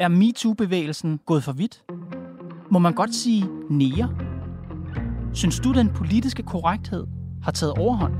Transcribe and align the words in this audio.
Er 0.00 0.08
MeToo-bevægelsen 0.08 1.20
gået 1.26 1.44
for 1.44 1.52
vidt? 1.52 1.82
Må 2.70 2.78
man 2.78 2.92
godt 2.92 3.14
sige 3.14 3.48
nære? 3.70 4.14
Synes 5.32 5.60
du, 5.60 5.72
den 5.72 5.88
politiske 5.88 6.42
korrekthed 6.42 7.06
har 7.42 7.52
taget 7.52 7.74
overhånd? 7.74 8.12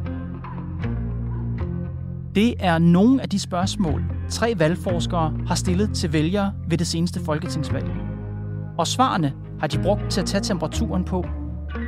Det 2.34 2.54
er 2.58 2.78
nogle 2.78 3.22
af 3.22 3.28
de 3.28 3.38
spørgsmål, 3.38 4.04
tre 4.28 4.54
valgforskere 4.58 5.36
har 5.46 5.54
stillet 5.54 5.94
til 5.94 6.12
vælgere 6.12 6.52
ved 6.68 6.78
det 6.78 6.86
seneste 6.86 7.20
folketingsvalg. 7.20 7.90
Og 8.78 8.86
svarene 8.86 9.32
har 9.60 9.66
de 9.66 9.82
brugt 9.82 10.10
til 10.10 10.20
at 10.20 10.26
tage 10.26 10.42
temperaturen 10.42 11.04
på, 11.04 11.24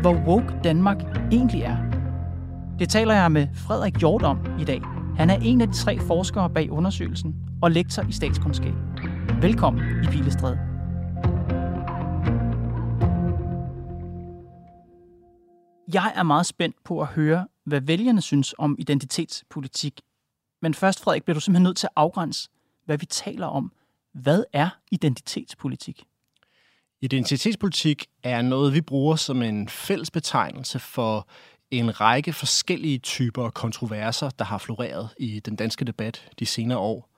hvor 0.01 0.15
woke 0.27 0.55
Danmark 0.65 0.97
egentlig 1.33 1.63
er. 1.63 1.77
Det 2.79 2.89
taler 2.89 3.15
jeg 3.15 3.33
med 3.33 3.47
Frederik 3.55 3.97
Hjort 3.97 4.23
om 4.23 4.39
i 4.61 4.65
dag. 4.65 4.83
Han 5.17 5.31
er 5.31 5.37
en 5.43 5.61
af 5.61 5.69
de 5.69 5.75
tre 5.75 5.99
forskere 5.99 6.51
bag 6.51 6.71
undersøgelsen 6.71 7.35
og 7.63 7.71
lektor 7.71 8.03
i 8.09 8.13
statskundskab. 8.13 8.75
Velkommen 9.43 10.05
i 10.05 10.07
Pilestræde. 10.07 10.59
Jeg 15.95 16.13
er 16.17 16.23
meget 16.23 16.47
spændt 16.47 16.77
på 16.85 17.01
at 17.01 17.07
høre, 17.07 17.49
hvad 17.65 17.81
vælgerne 17.81 18.23
synes 18.23 18.55
om 18.59 18.77
identitetspolitik. 18.79 20.01
Men 20.63 20.75
først, 20.75 21.01
Frederik, 21.01 21.25
bliver 21.25 21.35
du 21.35 21.41
simpelthen 21.41 21.63
nødt 21.63 21.77
til 21.77 21.87
at 21.87 21.93
afgrænse, 21.97 22.49
hvad 22.85 22.99
vi 22.99 23.07
taler 23.07 23.47
om. 23.47 23.73
Hvad 24.15 24.45
er 24.53 24.69
identitetspolitik? 24.91 26.05
Identitetspolitik 27.01 28.07
er 28.23 28.43
noget, 28.43 28.75
vi 28.75 28.81
bruger 28.81 29.17
som 29.17 29.43
en 29.43 29.69
fælles 29.69 30.11
betegnelse 30.11 30.79
for 30.79 31.29
en 31.71 32.01
række 32.01 32.33
forskellige 32.33 32.99
typer 32.99 33.51
kontroverser, 33.51 34.31
der 34.31 34.45
har 34.45 34.59
floreret 34.59 35.09
i 35.19 35.41
den 35.41 35.57
danske 35.57 35.85
debat 35.85 36.31
de 36.39 36.47
senere 36.47 36.79
år. 36.79 37.11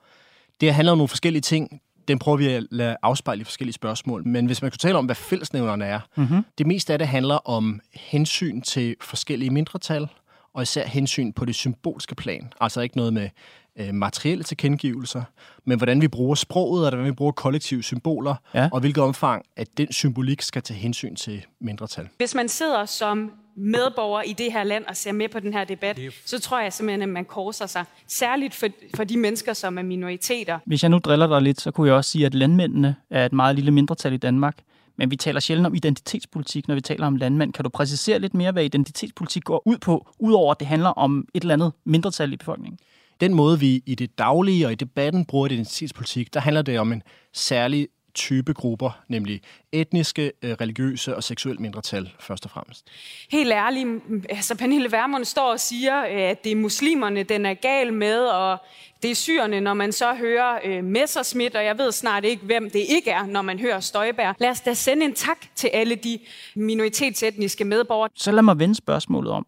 Det 0.61 0.73
handler 0.73 0.91
om 0.91 0.97
nogle 0.97 1.07
forskellige 1.07 1.41
ting. 1.41 1.81
Den 2.07 2.19
prøver 2.19 2.37
vi 2.37 2.47
at 2.47 2.63
lade 2.71 2.95
afspejle 3.01 3.41
i 3.41 3.43
forskellige 3.43 3.73
spørgsmål. 3.73 4.27
Men 4.27 4.45
hvis 4.45 4.61
man 4.61 4.71
kunne 4.71 4.77
tale 4.77 4.97
om, 4.97 5.05
hvad 5.05 5.15
fællesnævnerne 5.15 5.85
er, 5.85 5.99
mm-hmm. 6.15 6.45
det 6.57 6.67
meste 6.67 6.93
af 6.93 6.99
det 6.99 7.07
handler 7.07 7.35
om 7.35 7.79
hensyn 7.93 8.61
til 8.61 8.95
forskellige 9.01 9.49
mindretal, 9.49 10.07
og 10.53 10.61
især 10.61 10.85
hensyn 10.85 11.31
på 11.31 11.45
det 11.45 11.55
symbolske 11.55 12.15
plan. 12.15 12.53
Altså 12.61 12.81
ikke 12.81 12.97
noget 12.97 13.13
med 13.13 13.29
øh, 13.75 13.93
materielle 13.93 14.43
tilkendegivelser, 14.43 15.23
men 15.65 15.77
hvordan 15.77 16.01
vi 16.01 16.07
bruger 16.07 16.35
sproget, 16.35 16.85
og 16.85 16.91
hvordan 16.91 17.05
vi 17.05 17.11
bruger 17.11 17.31
kollektive 17.31 17.83
symboler, 17.83 18.35
ja. 18.53 18.69
og 18.71 18.79
hvilket 18.79 19.03
omfang, 19.03 19.45
at 19.55 19.77
den 19.77 19.91
symbolik 19.91 20.41
skal 20.41 20.61
tage 20.61 20.79
hensyn 20.79 21.15
til 21.15 21.45
mindretal. 21.61 22.09
Hvis 22.17 22.35
man 22.35 22.49
sidder 22.49 22.85
som 22.85 23.31
medborger 23.55 24.21
i 24.21 24.33
det 24.33 24.51
her 24.53 24.63
land 24.63 24.85
og 24.85 24.95
ser 24.97 25.11
med 25.11 25.29
på 25.29 25.39
den 25.39 25.53
her 25.53 25.63
debat, 25.63 25.99
så 26.25 26.39
tror 26.39 26.59
jeg 26.59 26.73
simpelthen, 26.73 27.01
at 27.01 27.09
man 27.09 27.25
korser 27.25 27.65
sig. 27.65 27.85
Særligt 28.07 28.53
for, 28.53 28.67
for 28.95 29.03
de 29.03 29.17
mennesker, 29.17 29.53
som 29.53 29.77
er 29.77 29.81
minoriteter. 29.81 30.59
Hvis 30.65 30.83
jeg 30.83 30.89
nu 30.89 30.97
driller 30.99 31.27
dig 31.27 31.41
lidt, 31.41 31.61
så 31.61 31.71
kunne 31.71 31.87
jeg 31.87 31.95
også 31.95 32.11
sige, 32.11 32.25
at 32.25 32.33
landmændene 32.33 32.95
er 33.09 33.25
et 33.25 33.33
meget 33.33 33.55
lille 33.55 33.71
mindretal 33.71 34.13
i 34.13 34.17
Danmark. 34.17 34.57
Men 34.97 35.11
vi 35.11 35.15
taler 35.15 35.39
sjældent 35.39 35.67
om 35.67 35.75
identitetspolitik, 35.75 36.67
når 36.67 36.75
vi 36.75 36.81
taler 36.81 37.07
om 37.07 37.15
landmænd. 37.15 37.53
Kan 37.53 37.63
du 37.63 37.69
præcisere 37.69 38.19
lidt 38.19 38.33
mere, 38.33 38.51
hvad 38.51 38.65
identitetspolitik 38.65 39.43
går 39.43 39.61
ud 39.65 39.77
på, 39.77 40.07
udover 40.19 40.51
at 40.51 40.59
det 40.59 40.67
handler 40.67 40.89
om 40.89 41.27
et 41.33 41.41
eller 41.41 41.53
andet 41.53 41.73
mindretal 41.85 42.33
i 42.33 42.37
befolkningen? 42.37 42.79
Den 43.19 43.33
måde, 43.33 43.59
vi 43.59 43.83
i 43.85 43.95
det 43.95 44.17
daglige 44.17 44.65
og 44.65 44.71
i 44.71 44.75
debatten 44.75 45.25
bruger 45.25 45.47
identitetspolitik, 45.47 46.33
der 46.33 46.39
handler 46.39 46.61
det 46.61 46.79
om 46.79 46.93
en 46.93 47.03
særlig 47.33 47.87
type 48.15 48.53
grupper, 48.53 49.03
nemlig 49.07 49.41
etniske, 49.71 50.31
øh, 50.41 50.51
religiøse 50.51 51.15
og 51.15 51.23
seksuelle 51.23 51.61
mindretal 51.61 52.11
først 52.19 52.45
og 52.45 52.51
fremmest. 52.51 52.87
Helt 53.29 53.51
ærligt, 53.51 53.87
altså 54.29 54.55
Pernille 54.57 54.91
Vermund 54.91 55.25
står 55.25 55.51
og 55.51 55.59
siger, 55.59 56.05
øh, 56.05 56.11
at 56.11 56.43
det 56.43 56.51
er 56.51 56.55
muslimerne, 56.55 57.23
den 57.23 57.45
er 57.45 57.53
gal 57.53 57.93
med, 57.93 58.19
og 58.19 58.57
det 59.03 59.11
er 59.11 59.15
syrerne, 59.15 59.61
når 59.61 59.73
man 59.73 59.91
så 59.91 60.13
hører 60.13 60.59
øh, 60.63 60.83
Messersmith, 60.83 61.55
og 61.55 61.65
jeg 61.65 61.77
ved 61.77 61.91
snart 61.91 62.25
ikke, 62.25 62.45
hvem 62.45 62.69
det 62.69 62.85
ikke 62.89 63.11
er, 63.11 63.25
når 63.25 63.41
man 63.41 63.59
hører 63.59 63.79
Støjbær. 63.79 64.33
Lad 64.39 64.49
os 64.49 64.61
da 64.61 64.73
sende 64.73 65.05
en 65.05 65.13
tak 65.13 65.37
til 65.55 65.67
alle 65.67 65.95
de 65.95 66.19
minoritetsetniske 66.55 67.65
medborgere. 67.65 68.09
Så 68.15 68.31
lad 68.31 68.43
mig 68.43 68.59
vende 68.59 68.75
spørgsmålet 68.75 69.31
om. 69.31 69.45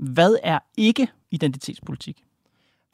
Hvad 0.00 0.36
er 0.42 0.58
ikke 0.76 1.08
identitetspolitik? 1.30 2.24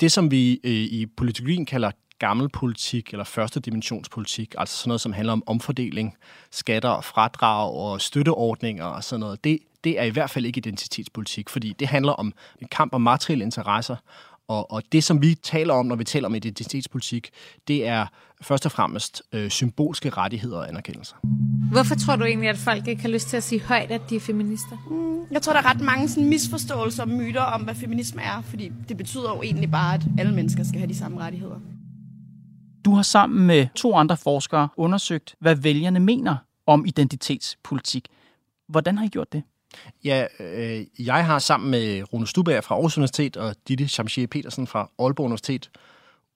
Det, 0.01 0.13
som 0.13 0.31
vi 0.31 0.61
øh, 0.65 0.73
i 0.73 1.07
politikken 1.07 1.67
kalder 1.67 1.91
gammel 2.21 2.49
politik 2.49 3.13
eller 3.13 3.25
første 3.25 3.61
dimensionspolitik, 3.61 4.55
altså 4.59 4.77
sådan 4.77 4.89
noget, 4.89 5.01
som 5.01 5.13
handler 5.13 5.33
om 5.33 5.43
omfordeling, 5.47 6.17
skatter, 6.51 7.01
fradrag 7.01 7.75
og 7.75 8.01
støtteordninger 8.01 8.85
og 8.85 9.05
sådan 9.05 9.21
noget, 9.21 9.45
det, 9.45 9.59
det 9.85 10.01
er 10.01 10.05
i 10.05 10.11
hvert 10.11 10.31
fald 10.31 10.47
ikke 10.47 10.59
identitetspolitik, 10.59 11.49
fordi 11.49 11.73
det 11.79 11.89
handler 11.89 12.13
om 12.13 12.33
en 12.61 12.69
kamp 12.69 12.95
om 12.95 13.01
materielle 13.01 13.45
interesser, 13.45 13.97
og, 14.51 14.73
og 14.73 14.83
det, 14.93 15.05
som 15.05 15.23
vi 15.23 15.35
taler 15.35 15.75
om, 15.75 15.87
når 15.87 15.97
vi 15.97 16.05
taler 16.05 16.29
om 16.29 16.35
identitetspolitik, 16.35 17.31
det 17.69 17.87
er 17.87 18.07
først 18.43 18.67
og 18.67 18.73
fremmest 18.73 19.23
øh, 19.33 19.51
symbolske 19.51 20.11
rettigheder 20.11 20.59
og 20.59 20.69
anerkendelser. 20.69 21.17
Hvorfor 21.73 21.95
tror 21.95 22.17
du 22.17 22.25
egentlig, 22.25 22.49
at 22.49 22.59
folk 22.59 22.89
ikke 22.89 23.03
har 23.03 23.09
lyst 23.09 23.29
til 23.29 23.37
at 23.37 23.43
sige 23.43 23.63
højt, 23.63 23.91
at 23.91 24.01
de 24.11 24.17
er 24.17 24.21
feminister? 24.21 24.77
Mm, 24.91 25.25
jeg 25.31 25.43
tror, 25.43 25.53
der 25.53 25.61
er 25.61 25.71
ret 25.71 25.81
mange 25.81 26.09
sådan, 26.09 26.29
misforståelser 26.29 27.03
og 27.03 27.09
myter 27.09 27.43
om, 27.43 27.63
hvad 27.63 27.75
feminisme 27.75 28.23
er, 28.23 28.43
fordi 28.43 28.73
det 28.89 28.97
betyder 28.97 29.31
jo 29.35 29.43
egentlig 29.43 29.71
bare, 29.71 29.95
at 29.95 30.03
alle 30.19 30.35
mennesker 30.35 30.65
skal 30.65 30.79
have 30.79 30.89
de 30.89 30.99
samme 30.99 31.21
rettigheder. 31.21 31.61
Du 32.91 32.95
har 32.95 33.03
sammen 33.03 33.47
med 33.47 33.67
to 33.75 33.95
andre 33.95 34.17
forskere 34.17 34.69
undersøgt, 34.77 35.35
hvad 35.39 35.55
vælgerne 35.55 36.01
mener 36.01 36.37
om 36.67 36.87
identitetspolitik. 36.87 38.09
Hvordan 38.69 38.99
har 38.99 39.05
I 39.05 39.09
gjort 39.09 39.33
det? 39.33 39.43
Ja, 40.05 40.27
øh, 40.41 40.87
jeg 40.99 41.27
har 41.27 41.39
sammen 41.39 41.71
med 41.71 42.13
Rune 42.13 42.27
Stubager 42.27 42.61
fra 42.61 42.75
Aarhus 42.75 42.97
Universitet 42.99 43.37
og 43.37 43.57
Ditte 43.69 43.89
Chamchier 43.89 44.27
Petersen 44.27 44.67
fra 44.67 44.91
Aalborg 44.99 45.25
Universitet 45.25 45.71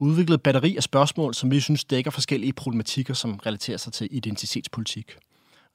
udviklet 0.01 0.43
batteri 0.43 0.77
af 0.77 0.83
spørgsmål, 0.83 1.35
som 1.35 1.51
vi 1.51 1.61
synes 1.61 1.85
dækker 1.85 2.11
forskellige 2.11 2.53
problematikker, 2.53 3.15
som 3.15 3.41
relaterer 3.47 3.77
sig 3.79 3.93
til 3.93 4.09
identitetspolitik. 4.11 5.17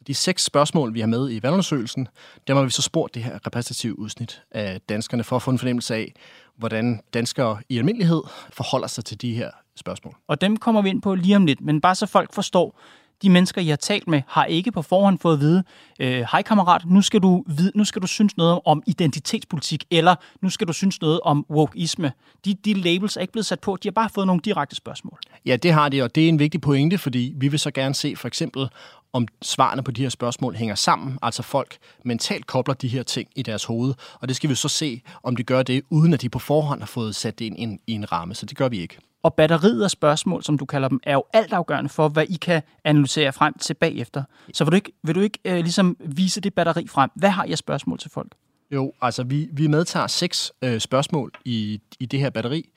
De 0.07 0.13
seks 0.13 0.43
spørgsmål, 0.43 0.93
vi 0.93 0.99
har 0.99 1.07
med 1.07 1.31
i 1.31 1.43
valgundersøgelsen, 1.43 2.07
dem 2.47 2.55
har 2.55 2.63
vi 2.63 2.69
så 2.69 2.81
spurgt 2.81 3.15
det 3.15 3.23
her 3.23 3.45
repræsentative 3.47 3.99
udsnit 3.99 4.41
af 4.51 4.81
danskerne 4.81 5.23
for 5.23 5.35
at 5.35 5.41
få 5.41 5.51
en 5.51 5.59
fornemmelse 5.59 5.95
af, 5.95 6.13
hvordan 6.55 7.01
danskere 7.13 7.61
i 7.69 7.77
almindelighed 7.77 8.21
forholder 8.49 8.87
sig 8.87 9.05
til 9.05 9.21
de 9.21 9.33
her 9.33 9.51
spørgsmål. 9.79 10.15
Og 10.27 10.41
dem 10.41 10.57
kommer 10.57 10.81
vi 10.81 10.89
ind 10.89 11.01
på 11.01 11.15
lige 11.15 11.35
om 11.35 11.45
lidt, 11.45 11.61
men 11.61 11.81
bare 11.81 11.95
så 11.95 12.05
folk 12.05 12.33
forstår, 12.33 12.79
de 13.21 13.29
mennesker, 13.29 13.61
I 13.61 13.67
har 13.67 13.75
talt 13.75 14.07
med, 14.07 14.21
har 14.27 14.45
ikke 14.45 14.71
på 14.71 14.81
forhånd 14.81 15.19
fået 15.19 15.33
at 15.33 15.39
vide, 15.39 15.63
øh, 15.99 16.25
hej 16.31 16.41
kammerat, 16.41 16.81
nu 16.85 17.01
skal, 17.01 17.21
du 17.21 17.43
vide, 17.47 17.71
nu 17.75 17.83
skal 17.83 18.01
du 18.01 18.07
synes 18.07 18.37
noget 18.37 18.59
om 18.65 18.83
identitetspolitik, 18.87 19.83
eller 19.91 20.15
nu 20.41 20.49
skal 20.49 20.67
du 20.67 20.73
synes 20.73 21.01
noget 21.01 21.19
om 21.21 21.45
wokeisme. 21.49 22.11
De, 22.45 22.53
de 22.53 22.73
labels 22.73 23.17
er 23.17 23.21
ikke 23.21 23.33
blevet 23.33 23.45
sat 23.45 23.59
på, 23.59 23.77
de 23.83 23.87
har 23.87 23.91
bare 23.91 24.09
fået 24.09 24.27
nogle 24.27 24.41
direkte 24.45 24.75
spørgsmål. 24.75 25.19
Ja, 25.45 25.55
det 25.55 25.73
har 25.73 25.89
de, 25.89 26.01
og 26.01 26.15
det 26.15 26.25
er 26.25 26.29
en 26.29 26.39
vigtig 26.39 26.61
pointe, 26.61 26.97
fordi 26.97 27.33
vi 27.37 27.47
vil 27.47 27.59
så 27.59 27.71
gerne 27.71 27.95
se 27.95 28.15
for 28.15 28.27
eksempel, 28.27 28.69
om 29.13 29.27
svarene 29.41 29.83
på 29.83 29.91
de 29.91 30.01
her 30.01 30.09
spørgsmål 30.09 30.55
hænger 30.55 30.75
sammen, 30.75 31.19
altså 31.21 31.43
folk 31.43 31.77
mentalt 32.05 32.47
kobler 32.47 32.73
de 32.73 32.87
her 32.87 33.03
ting 33.03 33.29
i 33.35 33.41
deres 33.41 33.63
hoved, 33.63 33.93
og 34.21 34.27
det 34.27 34.35
skal 34.35 34.49
vi 34.49 34.55
så 34.55 34.67
se, 34.67 35.01
om 35.23 35.35
de 35.35 35.43
gør 35.43 35.63
det, 35.63 35.83
uden 35.89 36.13
at 36.13 36.21
de 36.21 36.29
på 36.29 36.39
forhånd 36.39 36.79
har 36.79 36.87
fået 36.87 37.15
sat 37.15 37.39
det 37.39 37.45
ind 37.45 37.59
i 37.59 37.61
en, 37.61 37.79
i 37.87 37.91
en 37.93 38.11
ramme, 38.11 38.35
så 38.35 38.45
det 38.45 38.57
gør 38.57 38.69
vi 38.69 38.79
ikke. 38.79 38.97
Og 39.23 39.33
batteriet 39.33 39.83
af 39.83 39.91
spørgsmål, 39.91 40.43
som 40.43 40.57
du 40.57 40.65
kalder 40.65 40.87
dem, 40.87 40.99
er 41.03 41.13
jo 41.13 41.23
altafgørende 41.33 41.89
for, 41.89 42.09
hvad 42.09 42.25
I 42.29 42.35
kan 42.35 42.61
analysere 42.83 43.33
frem 43.33 43.53
til 43.61 43.73
bagefter. 43.73 44.23
Så 44.53 44.63
vil 44.63 44.71
du 44.71 44.75
ikke, 44.75 44.91
vil 45.03 45.15
du 45.15 45.19
ikke 45.19 45.39
øh, 45.45 45.55
ligesom 45.55 45.97
vise 45.99 46.41
det 46.41 46.53
batteri 46.53 46.87
frem? 46.87 47.09
Hvad 47.15 47.29
har 47.29 47.45
jeg 47.45 47.57
spørgsmål 47.57 47.99
til 47.99 48.11
folk? 48.11 48.35
Jo, 48.71 48.93
altså 49.01 49.23
vi, 49.23 49.49
vi 49.51 49.67
medtager 49.67 50.07
seks 50.07 50.51
øh, 50.61 50.79
spørgsmål 50.79 51.31
i, 51.45 51.81
i 51.99 52.05
det 52.05 52.19
her 52.19 52.29
batteri. 52.29 52.69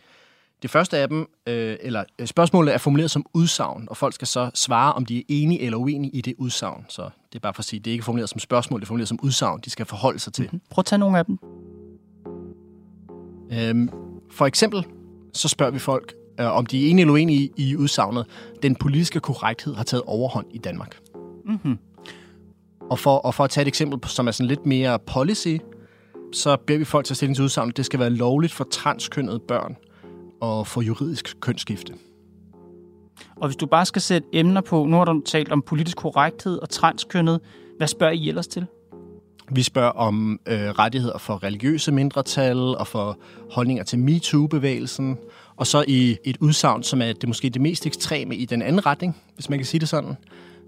Det 0.63 0.71
første 0.71 0.99
af 0.99 1.09
dem, 1.09 1.21
øh, 1.47 1.77
eller 1.81 2.05
øh, 2.19 2.27
spørgsmålet 2.27 2.75
er 2.75 2.79
formuleret 2.79 3.11
som 3.11 3.27
udsagn, 3.35 3.89
og 3.91 3.97
folk 3.97 4.15
skal 4.15 4.27
så 4.27 4.51
svare, 4.55 4.93
om 4.93 5.07
de 5.07 5.19
er 5.19 5.23
enige 5.29 5.61
eller 5.61 5.79
uenige 5.79 6.17
i 6.17 6.21
det 6.21 6.35
udsagn. 6.39 6.85
Så 6.89 7.03
det 7.03 7.39
er 7.39 7.41
bare 7.41 7.55
for 7.55 7.61
at 7.61 7.65
sige, 7.65 7.81
det 7.81 7.91
er 7.91 7.93
ikke 7.93 8.05
formuleret 8.05 8.31
som 8.31 8.39
spørgsmål, 8.39 8.81
det 8.81 8.85
er 8.85 8.87
formuleret 8.87 9.09
som 9.09 9.19
udsagn, 9.23 9.61
de 9.61 9.71
skal 9.71 9.87
forholde 9.87 10.19
sig 10.19 10.33
til. 10.33 10.45
Mm-hmm. 10.45 10.61
Prøv 10.71 10.83
at 10.83 10.87
tage 10.87 10.99
nogle 10.99 11.19
af 11.19 11.25
dem. 11.25 11.39
Øhm, 13.53 13.91
for 14.31 14.47
eksempel, 14.47 14.85
så 15.33 15.49
spørger 15.49 15.73
vi 15.73 15.79
folk, 15.79 16.15
øh, 16.41 16.57
om 16.57 16.67
de 16.67 16.87
er 16.87 16.91
enige 16.91 17.01
eller 17.01 17.13
uenige 17.13 17.41
i, 17.41 17.53
i 17.57 17.77
udsagnet, 17.77 18.27
den 18.63 18.77
politiske 18.77 19.21
korrekthed 19.21 19.75
har 19.75 19.85
taget 19.85 20.03
overhånd 20.07 20.47
i 20.51 20.59
Danmark. 20.59 20.99
Mm-hmm. 21.47 21.79
Og, 22.91 22.99
for, 22.99 23.17
og 23.17 23.35
for 23.35 23.45
at 23.45 23.51
tage 23.51 23.63
et 23.63 23.69
eksempel, 23.69 24.11
som 24.11 24.27
er 24.27 24.31
sådan 24.31 24.49
lidt 24.49 24.67
mere 24.67 24.99
policy, 24.99 25.57
så 26.33 26.57
beder 26.67 26.79
vi 26.79 26.85
folk 26.85 27.07
til 27.07 27.13
at 27.13 27.17
stille 27.17 27.35
til 27.35 27.45
udsagnet, 27.45 27.77
det 27.77 27.87
skal 27.87 28.01
være 28.01 28.11
lovligt 28.11 28.53
for 28.53 28.65
transkønnede 28.65 29.39
børn 29.39 29.77
og 30.41 30.67
for 30.67 30.83
juridisk 30.83 31.41
kønsskifte. 31.41 31.95
Og 33.37 33.49
hvis 33.49 33.57
du 33.57 33.67
bare 33.67 33.87
skal 33.87 34.03
sætte 34.03 34.29
emner 34.33 34.61
på, 34.61 34.85
nu 34.85 34.97
har 34.97 35.05
du 35.05 35.21
talt 35.27 35.53
om 35.53 35.63
politisk 35.63 35.97
korrekthed 35.97 36.59
og 36.59 36.71
transkønnet, 36.71 37.41
hvad 37.77 37.89
spørger 37.89 38.13
I 38.13 38.29
ellers 38.29 38.47
til? 38.47 38.67
Vi 39.51 39.63
spørger 39.63 39.91
om 39.91 40.41
øh, 40.49 40.59
rettigheder 40.59 41.19
for 41.19 41.43
religiøse 41.43 41.93
mindretal 41.93 42.57
og 42.59 42.87
for 42.87 43.19
holdninger 43.51 43.85
til 43.85 43.99
MeToo-bevægelsen. 43.99 45.19
Og 45.57 45.67
så 45.67 45.85
i 45.89 46.17
et 46.25 46.37
udsagn, 46.41 46.83
som 46.83 47.03
er 47.03 47.13
det 47.13 47.29
måske 47.29 47.51
det 47.51 47.63
mest 47.63 47.87
ekstreme 47.87 48.37
i 48.37 48.45
den 48.45 48.63
anden 48.63 48.87
retning, 48.87 49.17
hvis 49.35 49.51
man 49.51 49.59
kan 49.59 49.67
sige 49.67 49.81
det 49.81 49.89
sådan, 49.89 50.17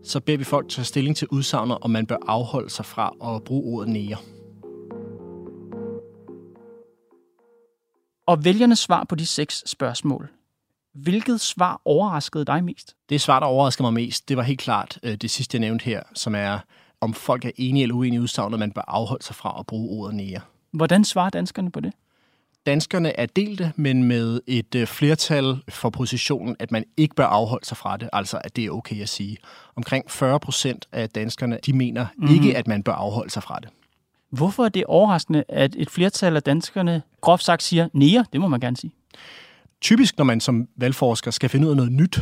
så 0.05 0.21
beder 0.21 0.39
vi 0.39 0.45
folk 0.45 0.69
tage 0.69 0.85
stilling 0.85 1.17
til 1.17 1.29
udsagnet, 1.29 1.79
om 1.81 1.91
man 1.91 2.07
bør 2.07 2.17
afholde 2.27 2.71
sig 2.71 2.85
fra 2.85 3.35
at 3.35 3.45
bruge 3.45 3.75
ordet 3.75 3.89
nære. 3.89 4.17
Og 8.27 8.45
vælgernes 8.45 8.79
svar 8.79 9.05
på 9.09 9.15
de 9.15 9.27
seks 9.27 9.63
spørgsmål. 9.67 10.29
Hvilket 10.95 11.41
svar 11.41 11.81
overraskede 11.85 12.45
dig 12.45 12.65
mest? 12.65 12.97
Det 13.09 13.21
svar, 13.21 13.41
der 13.41 13.47
overraskede 13.47 13.83
mig 13.83 13.93
mest, 13.93 14.29
det 14.29 14.37
var 14.37 14.43
helt 14.43 14.61
klart 14.61 14.99
øh, 15.03 15.15
det 15.15 15.31
sidste, 15.31 15.57
jeg 15.57 15.61
nævnte 15.61 15.85
her, 15.85 16.03
som 16.15 16.35
er, 16.35 16.59
om 17.01 17.15
folk 17.15 17.45
er 17.45 17.51
enige 17.57 17.83
eller 17.83 17.95
uenige 17.95 18.17
i 18.17 18.21
udsagnet, 18.21 18.59
man 18.59 18.73
bør 18.73 18.85
afholde 18.89 19.25
sig 19.25 19.37
fra 19.37 19.57
at 19.59 19.67
bruge 19.67 20.01
ordet 20.01 20.15
nære. 20.15 20.41
Hvordan 20.73 21.05
svarer 21.05 21.31
danskerne 21.31 21.71
på 21.71 21.81
det? 21.81 21.93
Danskerne 22.67 23.19
er 23.19 23.27
delte, 23.27 23.73
men 23.77 24.05
med 24.05 24.41
et 24.47 24.75
øh, 24.75 24.87
flertal 24.87 25.57
for 25.69 25.91
positionen, 25.91 26.57
at 26.59 26.71
man 26.71 26.85
ikke 26.97 27.15
bør 27.15 27.27
afholde 27.27 27.67
sig 27.67 27.77
fra 27.77 27.97
det, 27.97 28.09
altså 28.13 28.41
at 28.45 28.57
det 28.57 28.65
er 28.65 28.71
okay 28.71 29.03
at 29.03 29.09
sige. 29.09 29.37
Omkring 29.77 30.11
40 30.11 30.41
procent 30.41 30.89
af 30.93 31.09
danskerne, 31.09 31.59
de 31.67 31.73
mener 31.73 32.07
mm-hmm. 32.17 32.35
ikke, 32.35 32.57
at 32.57 32.69
man 32.69 32.83
bør 32.83 32.93
afholde 32.93 33.31
sig 33.31 33.43
fra 33.43 33.59
det. 33.63 33.69
Hvorfor 34.31 34.65
er 34.65 34.69
det 34.69 34.85
overraskende, 34.85 35.45
at 35.49 35.75
et 35.79 35.91
flertal 35.91 36.37
af 36.37 36.43
danskerne 36.43 37.03
groft 37.21 37.45
sagt 37.45 37.63
siger, 37.63 37.89
nære, 37.93 38.25
det 38.33 38.41
må 38.41 38.49
man 38.49 38.61
gerne 38.61 38.77
sige? 38.77 38.93
Typisk, 39.81 40.19
når 40.19 40.25
man 40.25 40.41
som 40.41 40.69
valgforsker 40.77 41.31
skal 41.31 41.49
finde 41.49 41.67
ud 41.67 41.71
af 41.71 41.77
noget 41.77 41.93
nyt, 41.93 42.21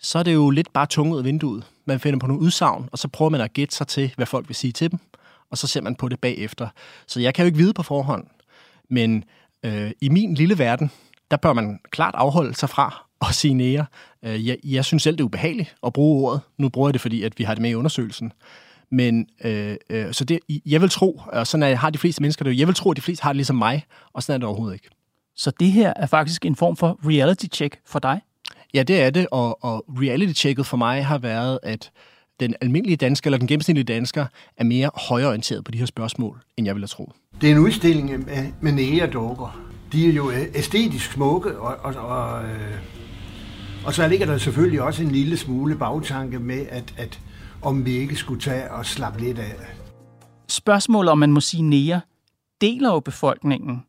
så 0.00 0.18
er 0.18 0.22
det 0.22 0.34
jo 0.34 0.50
lidt 0.50 0.72
bare 0.72 0.86
tunge 0.86 1.12
ud 1.12 1.18
af 1.18 1.24
vinduet. 1.24 1.64
Man 1.84 2.00
finder 2.00 2.18
på 2.18 2.26
nogle 2.26 2.42
udsagn, 2.42 2.88
og 2.92 2.98
så 2.98 3.08
prøver 3.08 3.28
man 3.28 3.40
at 3.40 3.52
gætte 3.52 3.76
sig 3.76 3.86
til, 3.86 4.12
hvad 4.16 4.26
folk 4.26 4.48
vil 4.48 4.56
sige 4.56 4.72
til 4.72 4.90
dem, 4.90 4.98
og 5.50 5.58
så 5.58 5.66
ser 5.66 5.80
man 5.80 5.94
på 5.94 6.08
det 6.08 6.20
bagefter. 6.20 6.68
Så 7.06 7.20
jeg 7.20 7.34
kan 7.34 7.42
jo 7.42 7.46
ikke 7.46 7.58
vide 7.58 7.72
på 7.72 7.82
forhånd, 7.82 8.26
men 8.90 9.24
øh, 9.64 9.90
i 10.00 10.08
min 10.08 10.34
lille 10.34 10.58
verden, 10.58 10.90
der 11.30 11.36
bør 11.36 11.52
man 11.52 11.78
klart 11.90 12.14
afholde 12.14 12.54
sig 12.54 12.68
fra 12.68 13.06
at 13.28 13.34
sige 13.34 13.54
nære. 13.54 13.86
Øh, 14.24 14.46
jeg, 14.46 14.56
jeg 14.64 14.84
synes 14.84 15.02
selv, 15.02 15.16
det 15.16 15.20
er 15.20 15.24
ubehageligt 15.24 15.76
at 15.86 15.92
bruge 15.92 16.28
ordet. 16.28 16.40
Nu 16.58 16.68
bruger 16.68 16.88
jeg 16.88 16.92
det, 16.94 17.00
fordi 17.00 17.22
at 17.22 17.38
vi 17.38 17.44
har 17.44 17.54
det 17.54 17.62
med 17.62 17.70
i 17.70 17.74
undersøgelsen. 17.74 18.32
Men 18.90 19.26
øh, 19.44 19.76
øh, 19.90 20.12
så 20.12 20.24
det, 20.24 20.38
jeg 20.66 20.80
vil 20.80 20.90
tro, 20.90 21.22
og 21.26 21.46
sådan 21.46 21.62
er, 21.62 21.74
har 21.74 21.90
de 21.90 21.98
fleste 21.98 22.22
mennesker 22.22 22.44
det 22.44 22.58
jeg 22.58 22.66
vil 22.66 22.74
tro, 22.74 22.90
at 22.90 22.96
de 22.96 23.02
fleste 23.02 23.22
har 23.22 23.30
det 23.32 23.36
ligesom 23.36 23.56
mig, 23.56 23.84
og 24.12 24.22
sådan 24.22 24.34
er 24.34 24.38
det 24.38 24.46
overhovedet 24.46 24.74
ikke. 24.74 24.88
Så 25.36 25.52
det 25.60 25.72
her 25.72 25.92
er 25.96 26.06
faktisk 26.06 26.46
en 26.46 26.56
form 26.56 26.76
for 26.76 26.98
reality 27.04 27.46
check 27.52 27.80
for 27.86 27.98
dig? 27.98 28.20
Ja, 28.74 28.82
det 28.82 29.02
er 29.02 29.10
det, 29.10 29.26
og, 29.30 29.64
og 29.64 29.84
reality 29.88 30.32
checket 30.40 30.66
for 30.66 30.76
mig 30.76 31.06
har 31.06 31.18
været, 31.18 31.58
at 31.62 31.90
den 32.40 32.54
almindelige 32.60 32.96
dansker, 32.96 33.28
eller 33.28 33.38
den 33.38 33.48
gennemsnitlige 33.48 33.84
dansker, 33.84 34.26
er 34.56 34.64
mere 34.64 34.90
højorienteret 35.08 35.64
på 35.64 35.70
de 35.70 35.78
her 35.78 35.86
spørgsmål, 35.86 36.40
end 36.56 36.66
jeg 36.66 36.74
ville 36.74 36.82
have 36.82 36.88
troet. 36.88 37.12
Det 37.40 37.50
er 37.50 37.52
en 37.52 37.58
udstilling 37.58 38.10
med, 38.10 38.52
med 38.60 38.72
nægerdukker. 38.72 39.60
De 39.92 40.08
er 40.08 40.12
jo 40.12 40.30
øh, 40.30 40.46
æstetisk 40.54 41.12
smukke, 41.12 41.58
og, 41.58 41.76
og, 41.82 41.94
og, 42.08 42.44
øh, 42.44 42.50
og 43.84 43.94
så 43.94 44.08
ligger 44.08 44.26
der 44.26 44.38
selvfølgelig 44.38 44.82
også 44.82 45.02
en 45.02 45.10
lille 45.10 45.36
smule 45.36 45.76
bagtanke 45.76 46.38
med, 46.38 46.66
at, 46.70 46.94
at 46.96 47.20
om 47.62 47.86
vi 47.86 47.96
ikke 47.96 48.16
skulle 48.16 48.40
tage 48.40 48.70
og 48.70 48.86
slappe 48.86 49.20
lidt 49.20 49.38
af. 49.38 49.52
Spørgsmålet, 50.48 51.10
om 51.10 51.18
man 51.18 51.32
må 51.32 51.40
sige 51.40 51.62
nære, 51.62 52.00
deler 52.60 52.92
jo 52.92 53.00
befolkningen. 53.00 53.82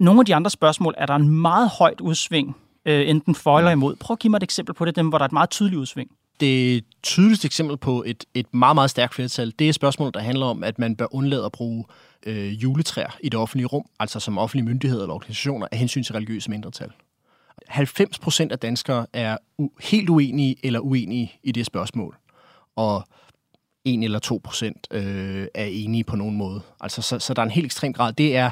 Nogle 0.00 0.20
af 0.20 0.26
de 0.26 0.34
andre 0.34 0.50
spørgsmål 0.50 0.94
er 0.98 1.06
der 1.06 1.14
en 1.14 1.28
meget 1.28 1.70
højt 1.78 2.00
udsving, 2.00 2.56
øh, 2.86 3.08
enten 3.08 3.34
for 3.34 3.58
eller 3.58 3.70
imod. 3.70 3.96
Prøv 3.96 4.14
at 4.14 4.18
give 4.18 4.30
mig 4.30 4.36
et 4.36 4.42
eksempel 4.42 4.74
på 4.74 4.84
det, 4.84 4.96
dem, 4.96 5.08
hvor 5.08 5.18
der 5.18 5.22
er 5.22 5.28
et 5.28 5.32
meget 5.32 5.50
tydeligt 5.50 5.78
udsving. 5.78 6.10
Det 6.40 6.84
tydeligste 7.02 7.46
eksempel 7.46 7.76
på 7.76 8.04
et, 8.06 8.24
et 8.34 8.54
meget, 8.54 8.74
meget 8.74 8.90
stærkt 8.90 9.14
flertal, 9.14 9.52
det 9.58 9.68
er 9.68 9.72
spørgsmål, 9.72 10.10
der 10.14 10.20
handler 10.20 10.46
om, 10.46 10.64
at 10.64 10.78
man 10.78 10.96
bør 10.96 11.06
undlade 11.14 11.44
at 11.44 11.52
bruge 11.52 11.84
øh, 12.26 12.62
juletræer 12.62 13.16
i 13.20 13.28
det 13.28 13.40
offentlige 13.40 13.66
rum, 13.66 13.84
altså 14.00 14.20
som 14.20 14.38
offentlige 14.38 14.64
myndigheder 14.64 15.02
eller 15.02 15.14
organisationer, 15.14 15.66
af 15.72 15.78
hensyn 15.78 16.02
til 16.02 16.12
religiøse 16.12 16.50
mindretal. 16.50 16.90
90 17.66 18.18
procent 18.18 18.52
af 18.52 18.58
danskere 18.58 19.06
er 19.12 19.36
u- 19.62 19.76
helt 19.80 20.08
uenige 20.08 20.56
eller 20.62 20.80
uenige 20.80 21.32
i 21.42 21.52
det 21.52 21.66
spørgsmål 21.66 22.16
og 22.76 23.04
1 23.84 24.04
eller 24.04 24.18
2 24.18 24.40
procent 24.44 24.86
øh, 24.90 25.46
er 25.54 25.64
enige 25.64 26.04
på 26.04 26.16
nogen 26.16 26.36
måde. 26.36 26.60
Altså, 26.80 27.02
så, 27.02 27.18
så 27.18 27.34
der 27.34 27.42
er 27.42 27.46
en 27.46 27.52
helt 27.52 27.64
ekstrem 27.64 27.92
grad. 27.92 28.12
Det 28.12 28.36
er, 28.36 28.50